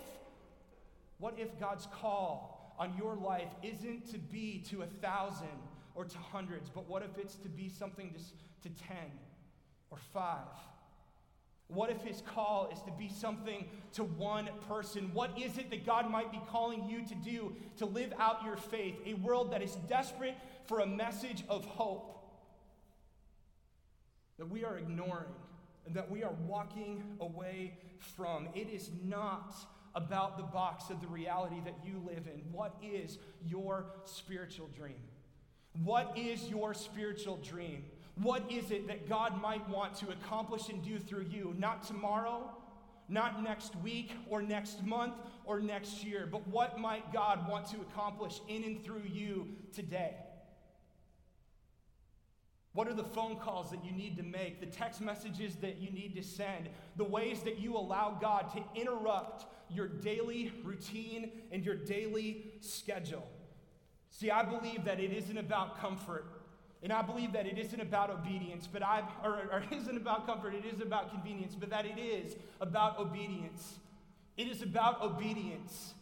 What 1.23 1.35
if 1.39 1.57
God's 1.57 1.87
call 2.01 2.75
on 2.77 2.97
your 2.97 3.15
life 3.15 3.47
isn't 3.61 4.11
to 4.11 4.17
be 4.17 4.61
to 4.69 4.81
a 4.81 4.85
thousand 4.85 5.47
or 5.95 6.03
to 6.03 6.17
hundreds, 6.17 6.69
but 6.69 6.89
what 6.89 7.01
if 7.01 7.17
it's 7.17 7.35
to 7.35 7.47
be 7.47 7.69
something 7.69 8.13
to, 8.13 8.67
to 8.69 8.75
10 8.83 8.97
or 9.89 9.99
five? 10.11 10.49
What 11.69 11.89
if 11.89 12.01
his 12.01 12.21
call 12.35 12.69
is 12.73 12.81
to 12.81 12.91
be 12.91 13.07
something 13.07 13.69
to 13.93 14.03
one 14.03 14.49
person? 14.67 15.11
What 15.13 15.39
is 15.39 15.57
it 15.57 15.69
that 15.69 15.85
God 15.85 16.11
might 16.11 16.29
be 16.29 16.41
calling 16.49 16.89
you 16.89 17.05
to 17.05 17.15
do 17.15 17.55
to 17.77 17.85
live 17.85 18.11
out 18.19 18.43
your 18.43 18.57
faith? 18.57 18.95
A 19.05 19.13
world 19.13 19.53
that 19.53 19.61
is 19.61 19.77
desperate 19.87 20.35
for 20.65 20.81
a 20.81 20.85
message 20.85 21.45
of 21.47 21.63
hope 21.63 22.21
that 24.37 24.49
we 24.49 24.65
are 24.65 24.77
ignoring 24.77 25.31
and 25.85 25.95
that 25.95 26.11
we 26.11 26.21
are 26.25 26.35
walking 26.45 27.01
away 27.21 27.77
from. 28.17 28.49
It 28.53 28.69
is 28.69 28.89
not 29.05 29.55
about 29.95 30.37
the 30.37 30.43
box 30.43 30.89
of 30.89 31.01
the 31.01 31.07
reality 31.07 31.61
that 31.65 31.75
you 31.85 32.01
live 32.05 32.27
in. 32.27 32.41
What 32.51 32.75
is 32.81 33.17
your 33.45 33.85
spiritual 34.05 34.67
dream? 34.75 34.95
What 35.83 36.17
is 36.17 36.49
your 36.49 36.73
spiritual 36.73 37.37
dream? 37.37 37.83
What 38.15 38.51
is 38.51 38.71
it 38.71 38.87
that 38.87 39.09
God 39.09 39.41
might 39.41 39.67
want 39.69 39.95
to 39.97 40.09
accomplish 40.11 40.69
and 40.69 40.83
do 40.83 40.99
through 40.99 41.25
you? 41.31 41.55
Not 41.57 41.83
tomorrow, 41.83 42.51
not 43.09 43.43
next 43.43 43.75
week 43.77 44.11
or 44.29 44.41
next 44.41 44.83
month 44.83 45.13
or 45.45 45.59
next 45.59 46.03
year, 46.03 46.27
but 46.31 46.47
what 46.47 46.79
might 46.79 47.11
God 47.11 47.49
want 47.49 47.65
to 47.67 47.77
accomplish 47.81 48.39
in 48.47 48.63
and 48.63 48.83
through 48.83 49.03
you 49.11 49.47
today? 49.73 50.15
What 52.73 52.87
are 52.87 52.93
the 52.93 53.03
phone 53.03 53.37
calls 53.37 53.69
that 53.71 53.85
you 53.85 53.91
need 53.91 54.17
to 54.17 54.23
make, 54.23 54.59
the 54.59 54.65
text 54.65 54.99
messages 54.99 55.55
that 55.57 55.77
you 55.79 55.91
need 55.91 56.15
to 56.15 56.23
send, 56.23 56.69
the 56.95 57.03
ways 57.03 57.41
that 57.41 57.59
you 57.59 57.77
allow 57.77 58.17
God 58.19 58.51
to 58.53 58.63
interrupt 58.79 59.45
your 59.69 59.87
daily 59.87 60.51
routine 60.63 61.31
and 61.51 61.63
your 61.63 61.75
daily 61.75 62.45
schedule? 62.61 63.27
See, 64.09 64.31
I 64.31 64.43
believe 64.43 64.85
that 64.85 64.99
it 64.99 65.11
isn't 65.11 65.37
about 65.37 65.79
comfort. 65.79 66.25
And 66.83 66.91
I 66.91 67.01
believe 67.01 67.31
that 67.31 67.45
it 67.45 67.57
isn't 67.57 67.79
about 67.79 68.09
obedience, 68.09 68.67
but 68.71 68.83
I, 68.83 69.03
or, 69.23 69.35
or 69.51 69.63
it 69.71 69.75
isn't 69.75 69.95
about 69.95 70.25
comfort, 70.25 70.53
it 70.53 70.65
is 70.65 70.81
about 70.81 71.11
convenience, 71.11 71.55
but 71.55 71.69
that 71.69 71.85
it 71.85 71.97
is 71.97 72.35
about 72.59 72.99
obedience. 72.99 73.75
It 74.35 74.47
is 74.47 74.61
about 74.61 75.01
obedience. 75.01 75.93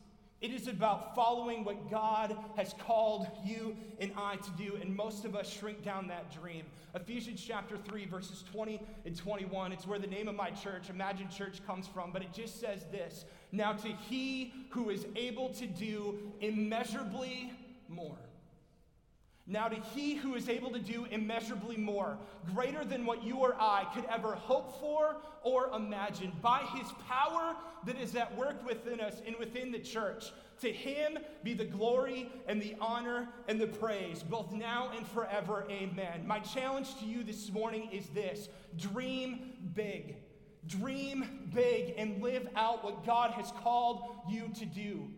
It 0.42 0.52
is 0.52 0.68
about 0.68 1.14
following 1.14 1.64
what 1.64 1.92
God 1.92 2.36
has 2.56 2.74
called 2.74 3.28
you 3.46 3.76
and 4.00 4.12
I 4.18 4.38
to 4.38 4.52
do, 4.58 4.76
and 4.82 4.96
most 4.96 5.24
of 5.24 5.36
us 5.36 5.48
shrink 5.48 5.84
down 5.84 6.08
that 6.08 6.32
dream. 6.32 6.64
Ephesians 6.96 7.44
chapter 7.48 7.78
3, 7.78 8.08
verses 8.08 8.44
20 8.52 8.82
and 9.06 9.16
21, 9.16 9.72
it's 9.72 9.86
where 9.86 10.00
the 10.00 10.08
name 10.08 10.28
of 10.28 10.36
my 10.36 10.50
church, 10.50 10.90
Imagine 10.90 11.30
Church, 11.30 11.64
comes 11.68 11.86
from, 11.86 12.12
but 12.12 12.24
it 12.24 12.34
just 12.34 12.60
says 12.60 12.86
this 12.92 13.26
Now 13.52 13.74
to 13.74 13.88
he 13.88 14.52
who 14.72 14.90
is 14.90 15.06
able 15.16 15.50
to 15.50 15.68
do 15.68 16.18
immeasurably 16.42 17.54
more. 17.88 18.18
Now, 19.52 19.68
to 19.68 19.76
he 19.94 20.16
who 20.16 20.36
is 20.36 20.48
able 20.48 20.72
to 20.72 20.80
do 20.80 21.06
immeasurably 21.12 21.76
more, 21.76 22.18
greater 22.56 22.86
than 22.86 23.06
what 23.06 23.22
you 23.22 23.36
or 23.36 23.54
I 23.60 23.86
could 23.94 24.06
ever 24.06 24.34
hope 24.34 24.80
for 24.80 25.18
or 25.44 25.70
imagine, 25.76 26.32
by 26.42 26.60
his 26.74 26.88
power 27.06 27.58
that 27.86 28.00
is 28.00 28.16
at 28.16 28.34
work 28.38 28.66
within 28.66 29.02
us 29.02 29.22
and 29.28 29.36
within 29.36 29.74
the 29.74 29.80
church, 29.80 30.32
to 30.62 30.72
him 30.72 31.18
be 31.44 31.54
the 31.54 31.66
glory 31.66 32.32
and 32.48 32.62
the 32.62 32.78
honor 32.80 33.28
and 33.50 33.60
the 33.60 33.68
praise, 33.68 34.24
both 34.24 34.54
now 34.54 34.90
and 34.96 35.06
forever. 35.06 35.66
Amen. 35.70 36.26
My 36.26 36.40
challenge 36.40 36.98
to 37.00 37.06
you 37.06 37.22
this 37.22 37.52
morning 37.52 37.90
is 37.92 38.06
this 38.08 38.48
dream 38.78 39.52
big. 39.74 40.16
Dream 40.66 41.50
big 41.54 41.96
and 41.98 42.24
live 42.24 42.48
out 42.56 42.86
what 42.86 43.06
God 43.06 43.32
has 43.32 43.52
called 43.64 44.16
you 44.30 44.50
to 44.60 44.66
do. 44.66 45.10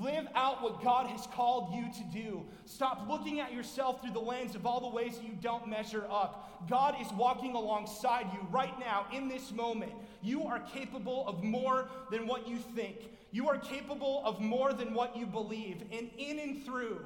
Live 0.00 0.26
out 0.34 0.62
what 0.62 0.82
God 0.82 1.06
has 1.06 1.26
called 1.28 1.72
you 1.74 1.84
to 1.92 2.04
do. 2.12 2.44
Stop 2.64 3.06
looking 3.08 3.38
at 3.38 3.52
yourself 3.52 4.02
through 4.02 4.12
the 4.12 4.18
lens 4.18 4.56
of 4.56 4.66
all 4.66 4.80
the 4.80 4.88
ways 4.88 5.20
you 5.22 5.34
don't 5.40 5.68
measure 5.68 6.04
up. 6.10 6.68
God 6.68 6.96
is 7.00 7.12
walking 7.12 7.54
alongside 7.54 8.26
you 8.32 8.40
right 8.50 8.76
now 8.80 9.06
in 9.12 9.28
this 9.28 9.52
moment. 9.52 9.92
You 10.22 10.44
are 10.44 10.58
capable 10.58 11.28
of 11.28 11.44
more 11.44 11.88
than 12.10 12.26
what 12.26 12.48
you 12.48 12.58
think. 12.74 12.96
You 13.30 13.48
are 13.48 13.58
capable 13.58 14.22
of 14.24 14.40
more 14.40 14.72
than 14.72 14.94
what 14.94 15.16
you 15.16 15.26
believe. 15.26 15.82
And 15.92 16.10
in 16.18 16.40
and 16.40 16.64
through, 16.64 17.00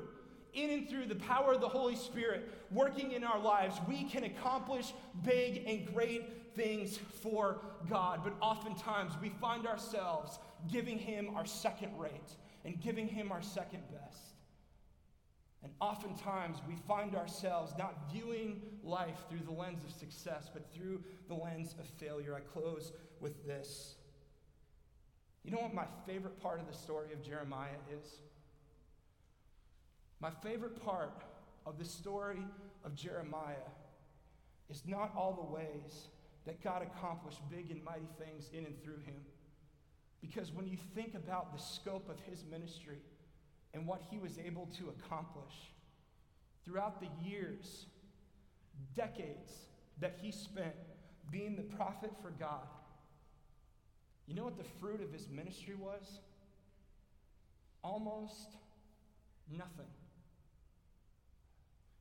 in 0.55 0.71
and 0.71 0.89
through 0.89 1.07
the 1.07 1.17
power 1.17 1.53
of 1.53 1.61
the 1.61 1.69
Holy 1.69 1.97
Spirit 1.97 2.49
working 2.71 3.13
in 3.13 3.23
our 3.23 3.39
lives, 3.39 3.77
we 3.87 4.05
can 4.05 4.25
accomplish 4.25 4.95
big 5.25 5.65
and 5.67 5.93
great 5.93 6.55
things 6.55 6.99
for 7.23 7.61
God. 7.91 8.21
But 8.25 8.35
oftentimes 8.41 9.13
we 9.21 9.29
find 9.29 9.67
ourselves 9.67 10.39
giving 10.71 10.99
Him 10.99 11.37
our 11.37 11.45
second 11.45 11.99
rate 11.99 12.37
and 12.69 12.83
giving 12.83 13.09
Him 13.09 13.33
our 13.33 13.41
second 13.41 13.83
best. 13.91 14.35
And 15.63 15.73
oftentimes 15.81 16.59
we 16.69 16.77
find 16.87 17.17
ourselves 17.17 17.73
not 17.79 18.13
viewing 18.13 18.61
life 18.83 19.25
through 19.31 19.41
the 19.47 19.53
lens 19.53 19.83
of 19.85 19.91
success, 19.91 20.51
but 20.53 20.71
through 20.71 21.03
the 21.29 21.35
lens 21.35 21.75
of 21.81 21.87
failure. 21.99 22.37
I 22.37 22.41
close 22.41 22.93
with 23.21 23.47
this. 23.47 23.95
You 25.45 25.51
know 25.51 25.63
what 25.63 25.73
my 25.73 25.87
favorite 26.07 26.39
part 26.43 26.61
of 26.61 26.67
the 26.67 26.77
story 26.77 27.11
of 27.15 27.23
Jeremiah 27.23 27.81
is? 28.03 28.19
My 30.21 30.31
favorite 30.43 30.85
part 30.85 31.23
of 31.65 31.79
the 31.79 31.87
story 31.87 32.43
of 32.85 32.95
Jeremiah 32.95 33.55
is 34.69 34.83
not 34.87 35.13
all 35.17 35.33
the 35.33 35.55
ways 35.55 36.09
that 36.45 36.63
God 36.63 36.83
accomplished 36.83 37.41
big 37.51 37.71
and 37.71 37.83
mighty 37.83 38.09
things 38.19 38.51
in 38.53 38.67
and 38.67 38.79
through 38.83 38.99
him. 39.07 39.25
Because 40.21 40.53
when 40.53 40.67
you 40.67 40.77
think 40.95 41.15
about 41.15 41.57
the 41.57 41.63
scope 41.63 42.09
of 42.09 42.19
his 42.21 42.45
ministry 42.51 42.99
and 43.75 43.87
what 43.87 44.03
he 44.11 44.19
was 44.19 44.39
able 44.39 44.67
to 44.79 44.89
accomplish 44.89 45.55
throughout 46.65 47.01
the 47.01 47.09
years, 47.29 47.87
decades 48.95 49.53
that 50.01 50.19
he 50.21 50.33
spent 50.33 50.75
being 51.31 51.57
the 51.57 51.63
prophet 51.63 52.11
for 52.21 52.31
God, 52.31 52.67
you 54.27 54.35
know 54.35 54.45
what 54.45 54.59
the 54.59 54.69
fruit 54.81 55.01
of 55.01 55.13
his 55.13 55.29
ministry 55.29 55.75
was? 55.75 56.21
Almost 57.83 58.57
nothing. 59.51 59.87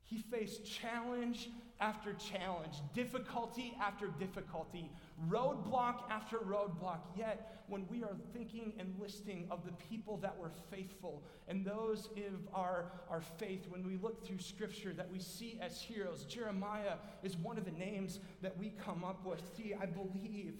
He 0.07 0.19
faced 0.31 0.65
challenge 0.65 1.49
after 1.79 2.13
challenge, 2.13 2.75
difficulty 2.93 3.75
after 3.79 4.07
difficulty, 4.07 4.89
roadblock 5.29 6.09
after 6.09 6.37
roadblock. 6.37 6.99
Yet, 7.15 7.61
when 7.67 7.85
we 7.89 8.03
are 8.03 8.15
thinking 8.33 8.73
and 8.79 8.95
listing 8.99 9.47
of 9.51 9.65
the 9.65 9.73
people 9.73 10.17
that 10.17 10.35
were 10.39 10.51
faithful 10.71 11.23
and 11.49 11.65
those 11.65 12.07
of 12.15 12.47
our, 12.53 12.85
our 13.09 13.21
faith, 13.37 13.67
when 13.69 13.85
we 13.85 13.97
look 13.97 14.25
through 14.25 14.39
scripture 14.39 14.93
that 14.93 15.11
we 15.11 15.19
see 15.19 15.59
as 15.61 15.81
heroes, 15.81 16.23
Jeremiah 16.23 16.95
is 17.21 17.35
one 17.35 17.57
of 17.57 17.65
the 17.65 17.71
names 17.71 18.19
that 18.41 18.57
we 18.57 18.69
come 18.83 19.03
up 19.03 19.25
with. 19.25 19.41
See, 19.57 19.75
I 19.79 19.85
believe, 19.85 20.55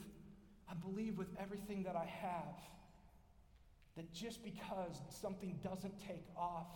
I 0.69 0.73
believe 0.73 1.17
with 1.17 1.29
everything 1.39 1.83
that 1.83 1.95
I 1.95 2.05
have 2.05 2.59
that 3.95 4.13
just 4.13 4.43
because 4.43 5.01
something 5.09 5.57
doesn't 5.63 5.97
take 6.05 6.27
off 6.35 6.67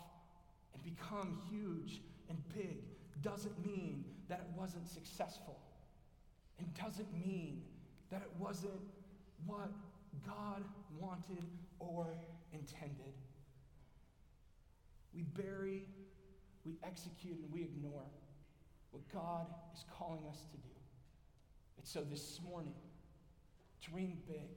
and 0.73 0.83
become 0.83 1.39
huge 1.49 2.01
and 2.29 2.37
big 2.53 2.77
doesn't 3.21 3.65
mean 3.65 4.03
that 4.29 4.39
it 4.39 4.59
wasn't 4.59 4.87
successful 4.87 5.59
and 6.59 6.73
doesn't 6.75 7.13
mean 7.13 7.61
that 8.09 8.21
it 8.21 8.31
wasn't 8.39 8.81
what 9.45 9.71
God 10.25 10.63
wanted 10.99 11.45
or 11.79 12.07
intended. 12.53 13.13
We 15.13 15.23
bury, 15.23 15.83
we 16.65 16.77
execute, 16.83 17.37
and 17.39 17.51
we 17.51 17.61
ignore 17.61 18.03
what 18.91 19.01
God 19.13 19.47
is 19.73 19.83
calling 19.97 20.21
us 20.29 20.39
to 20.51 20.57
do. 20.57 20.73
And 21.77 21.85
so 21.85 22.01
this 22.01 22.39
morning, 22.47 22.75
dream 23.81 24.17
big, 24.27 24.49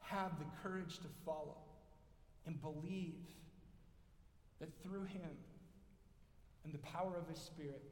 have 0.00 0.38
the 0.38 0.46
courage 0.62 0.98
to 0.98 1.08
follow, 1.24 1.58
and 2.46 2.60
believe 2.60 3.14
that 4.60 4.68
through 4.82 5.04
Him 5.04 5.30
and 6.64 6.74
the 6.74 6.78
power 6.78 7.16
of 7.16 7.28
His 7.28 7.38
Spirit, 7.38 7.82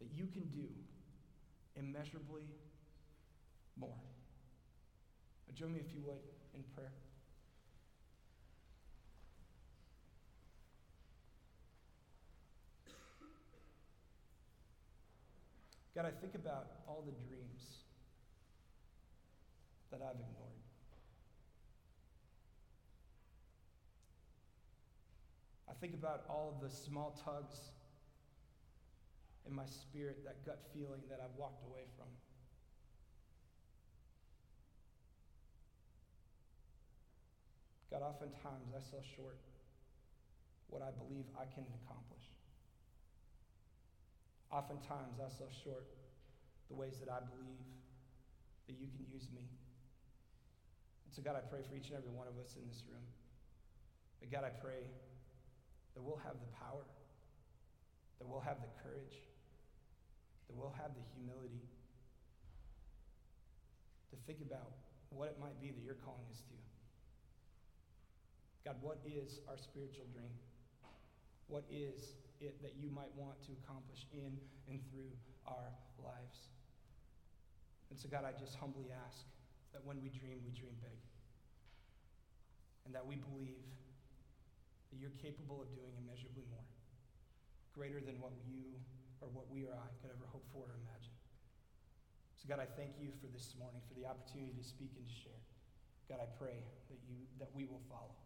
that 0.00 0.08
you 0.14 0.26
can 0.26 0.48
do 0.48 0.68
immeasurably 1.76 2.48
more. 3.78 3.90
Uh, 3.90 5.52
now, 5.52 5.54
join 5.54 5.72
me, 5.72 5.80
if 5.86 5.94
you 5.94 6.00
would, 6.04 6.20
in 6.54 6.62
prayer. 6.74 6.92
God, 15.94 16.04
I 16.04 16.10
think 16.20 16.34
about 16.34 16.66
all 16.86 17.02
the 17.06 17.12
dreams 17.26 17.84
that 19.90 20.00
I've 20.02 20.20
ignored. 20.20 20.65
I 25.68 25.74
think 25.80 25.94
about 25.94 26.24
all 26.28 26.54
of 26.54 26.62
the 26.62 26.74
small 26.74 27.18
tugs 27.24 27.58
in 29.46 29.54
my 29.54 29.66
spirit, 29.66 30.24
that 30.24 30.44
gut 30.44 30.58
feeling 30.74 31.02
that 31.08 31.20
I've 31.22 31.36
walked 31.38 31.62
away 31.66 31.86
from. 31.96 32.06
God, 37.90 38.02
oftentimes 38.02 38.74
I 38.74 38.82
sell 38.82 39.02
short 39.16 39.38
what 40.68 40.82
I 40.82 40.90
believe 40.90 41.24
I 41.38 41.46
can 41.54 41.64
accomplish. 41.82 42.26
Oftentimes 44.50 45.22
I 45.22 45.30
sell 45.30 45.50
short 45.62 45.86
the 46.68 46.74
ways 46.74 46.98
that 46.98 47.08
I 47.08 47.22
believe 47.22 47.62
that 48.66 48.74
you 48.74 48.90
can 48.90 49.06
use 49.14 49.30
me. 49.30 49.46
And 51.06 51.14
so, 51.14 51.22
God, 51.22 51.38
I 51.38 51.44
pray 51.46 51.62
for 51.62 51.78
each 51.78 51.94
and 51.94 51.98
every 52.02 52.10
one 52.10 52.26
of 52.26 52.34
us 52.42 52.58
in 52.58 52.66
this 52.66 52.82
room. 52.90 53.06
But, 54.18 54.34
God, 54.34 54.42
I 54.42 54.50
pray 54.50 54.90
that 55.96 56.04
we'll 56.04 56.20
have 56.20 56.36
the 56.36 56.52
power, 56.60 56.84
that 58.20 58.28
we'll 58.28 58.44
have 58.44 58.60
the 58.60 58.68
courage, 58.84 59.16
that 60.46 60.54
we'll 60.54 60.76
have 60.76 60.92
the 60.92 61.02
humility 61.16 61.64
to 64.12 64.16
think 64.28 64.44
about 64.44 64.76
what 65.08 65.32
it 65.32 65.40
might 65.40 65.56
be 65.56 65.72
that 65.72 65.80
you're 65.80 65.98
calling 66.04 66.28
us 66.28 66.44
to. 66.44 66.54
God, 68.68 68.76
what 68.84 69.00
is 69.08 69.40
our 69.48 69.56
spiritual 69.56 70.04
dream? 70.12 70.36
What 71.48 71.64
is 71.72 72.12
it 72.44 72.60
that 72.60 72.76
you 72.76 72.90
might 72.92 73.14
want 73.16 73.40
to 73.48 73.56
accomplish 73.64 74.04
in 74.12 74.36
and 74.68 74.82
through 74.92 75.08
our 75.46 75.72
lives? 76.02 76.52
And 77.88 77.96
so, 77.96 78.10
God, 78.10 78.26
I 78.26 78.36
just 78.36 78.58
humbly 78.58 78.90
ask 78.92 79.24
that 79.72 79.80
when 79.86 80.02
we 80.02 80.10
dream, 80.10 80.42
we 80.44 80.52
dream 80.52 80.74
big. 80.82 80.98
And 82.84 82.94
that 82.94 83.06
we 83.06 83.16
believe 83.16 83.62
that 84.96 85.04
you're 85.04 85.20
capable 85.20 85.60
of 85.60 85.68
doing 85.76 85.92
immeasurably 86.00 86.48
more, 86.48 86.64
greater 87.76 88.00
than 88.00 88.16
what 88.16 88.32
you 88.48 88.64
or 89.20 89.28
what 89.28 89.44
we 89.52 89.68
or 89.68 89.76
I 89.76 89.92
could 90.00 90.08
ever 90.08 90.24
hope 90.32 90.48
for 90.56 90.64
or 90.64 90.76
imagine. 90.88 91.12
So, 92.40 92.48
God, 92.48 92.64
I 92.64 92.68
thank 92.80 92.96
you 92.96 93.12
for 93.20 93.28
this 93.28 93.52
morning, 93.60 93.84
for 93.84 93.92
the 93.92 94.08
opportunity 94.08 94.56
to 94.56 94.64
speak 94.64 94.96
and 94.96 95.04
to 95.04 95.12
share. 95.12 95.42
God, 96.08 96.24
I 96.24 96.28
pray 96.40 96.64
that, 96.88 97.00
you, 97.04 97.28
that 97.36 97.52
we 97.52 97.68
will 97.68 97.84
follow, 97.92 98.16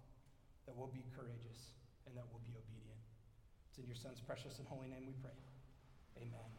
that 0.71 0.79
we'll 0.79 0.95
be 0.95 1.03
courageous, 1.11 1.75
and 2.07 2.15
that 2.15 2.23
we'll 2.31 2.45
be 2.47 2.55
obedient. 2.55 3.03
It's 3.67 3.83
in 3.83 3.91
your 3.91 3.99
Son's 3.99 4.23
precious 4.23 4.63
and 4.63 4.67
holy 4.71 4.87
name 4.87 5.11
we 5.11 5.17
pray. 5.19 5.35
Amen. 6.23 6.51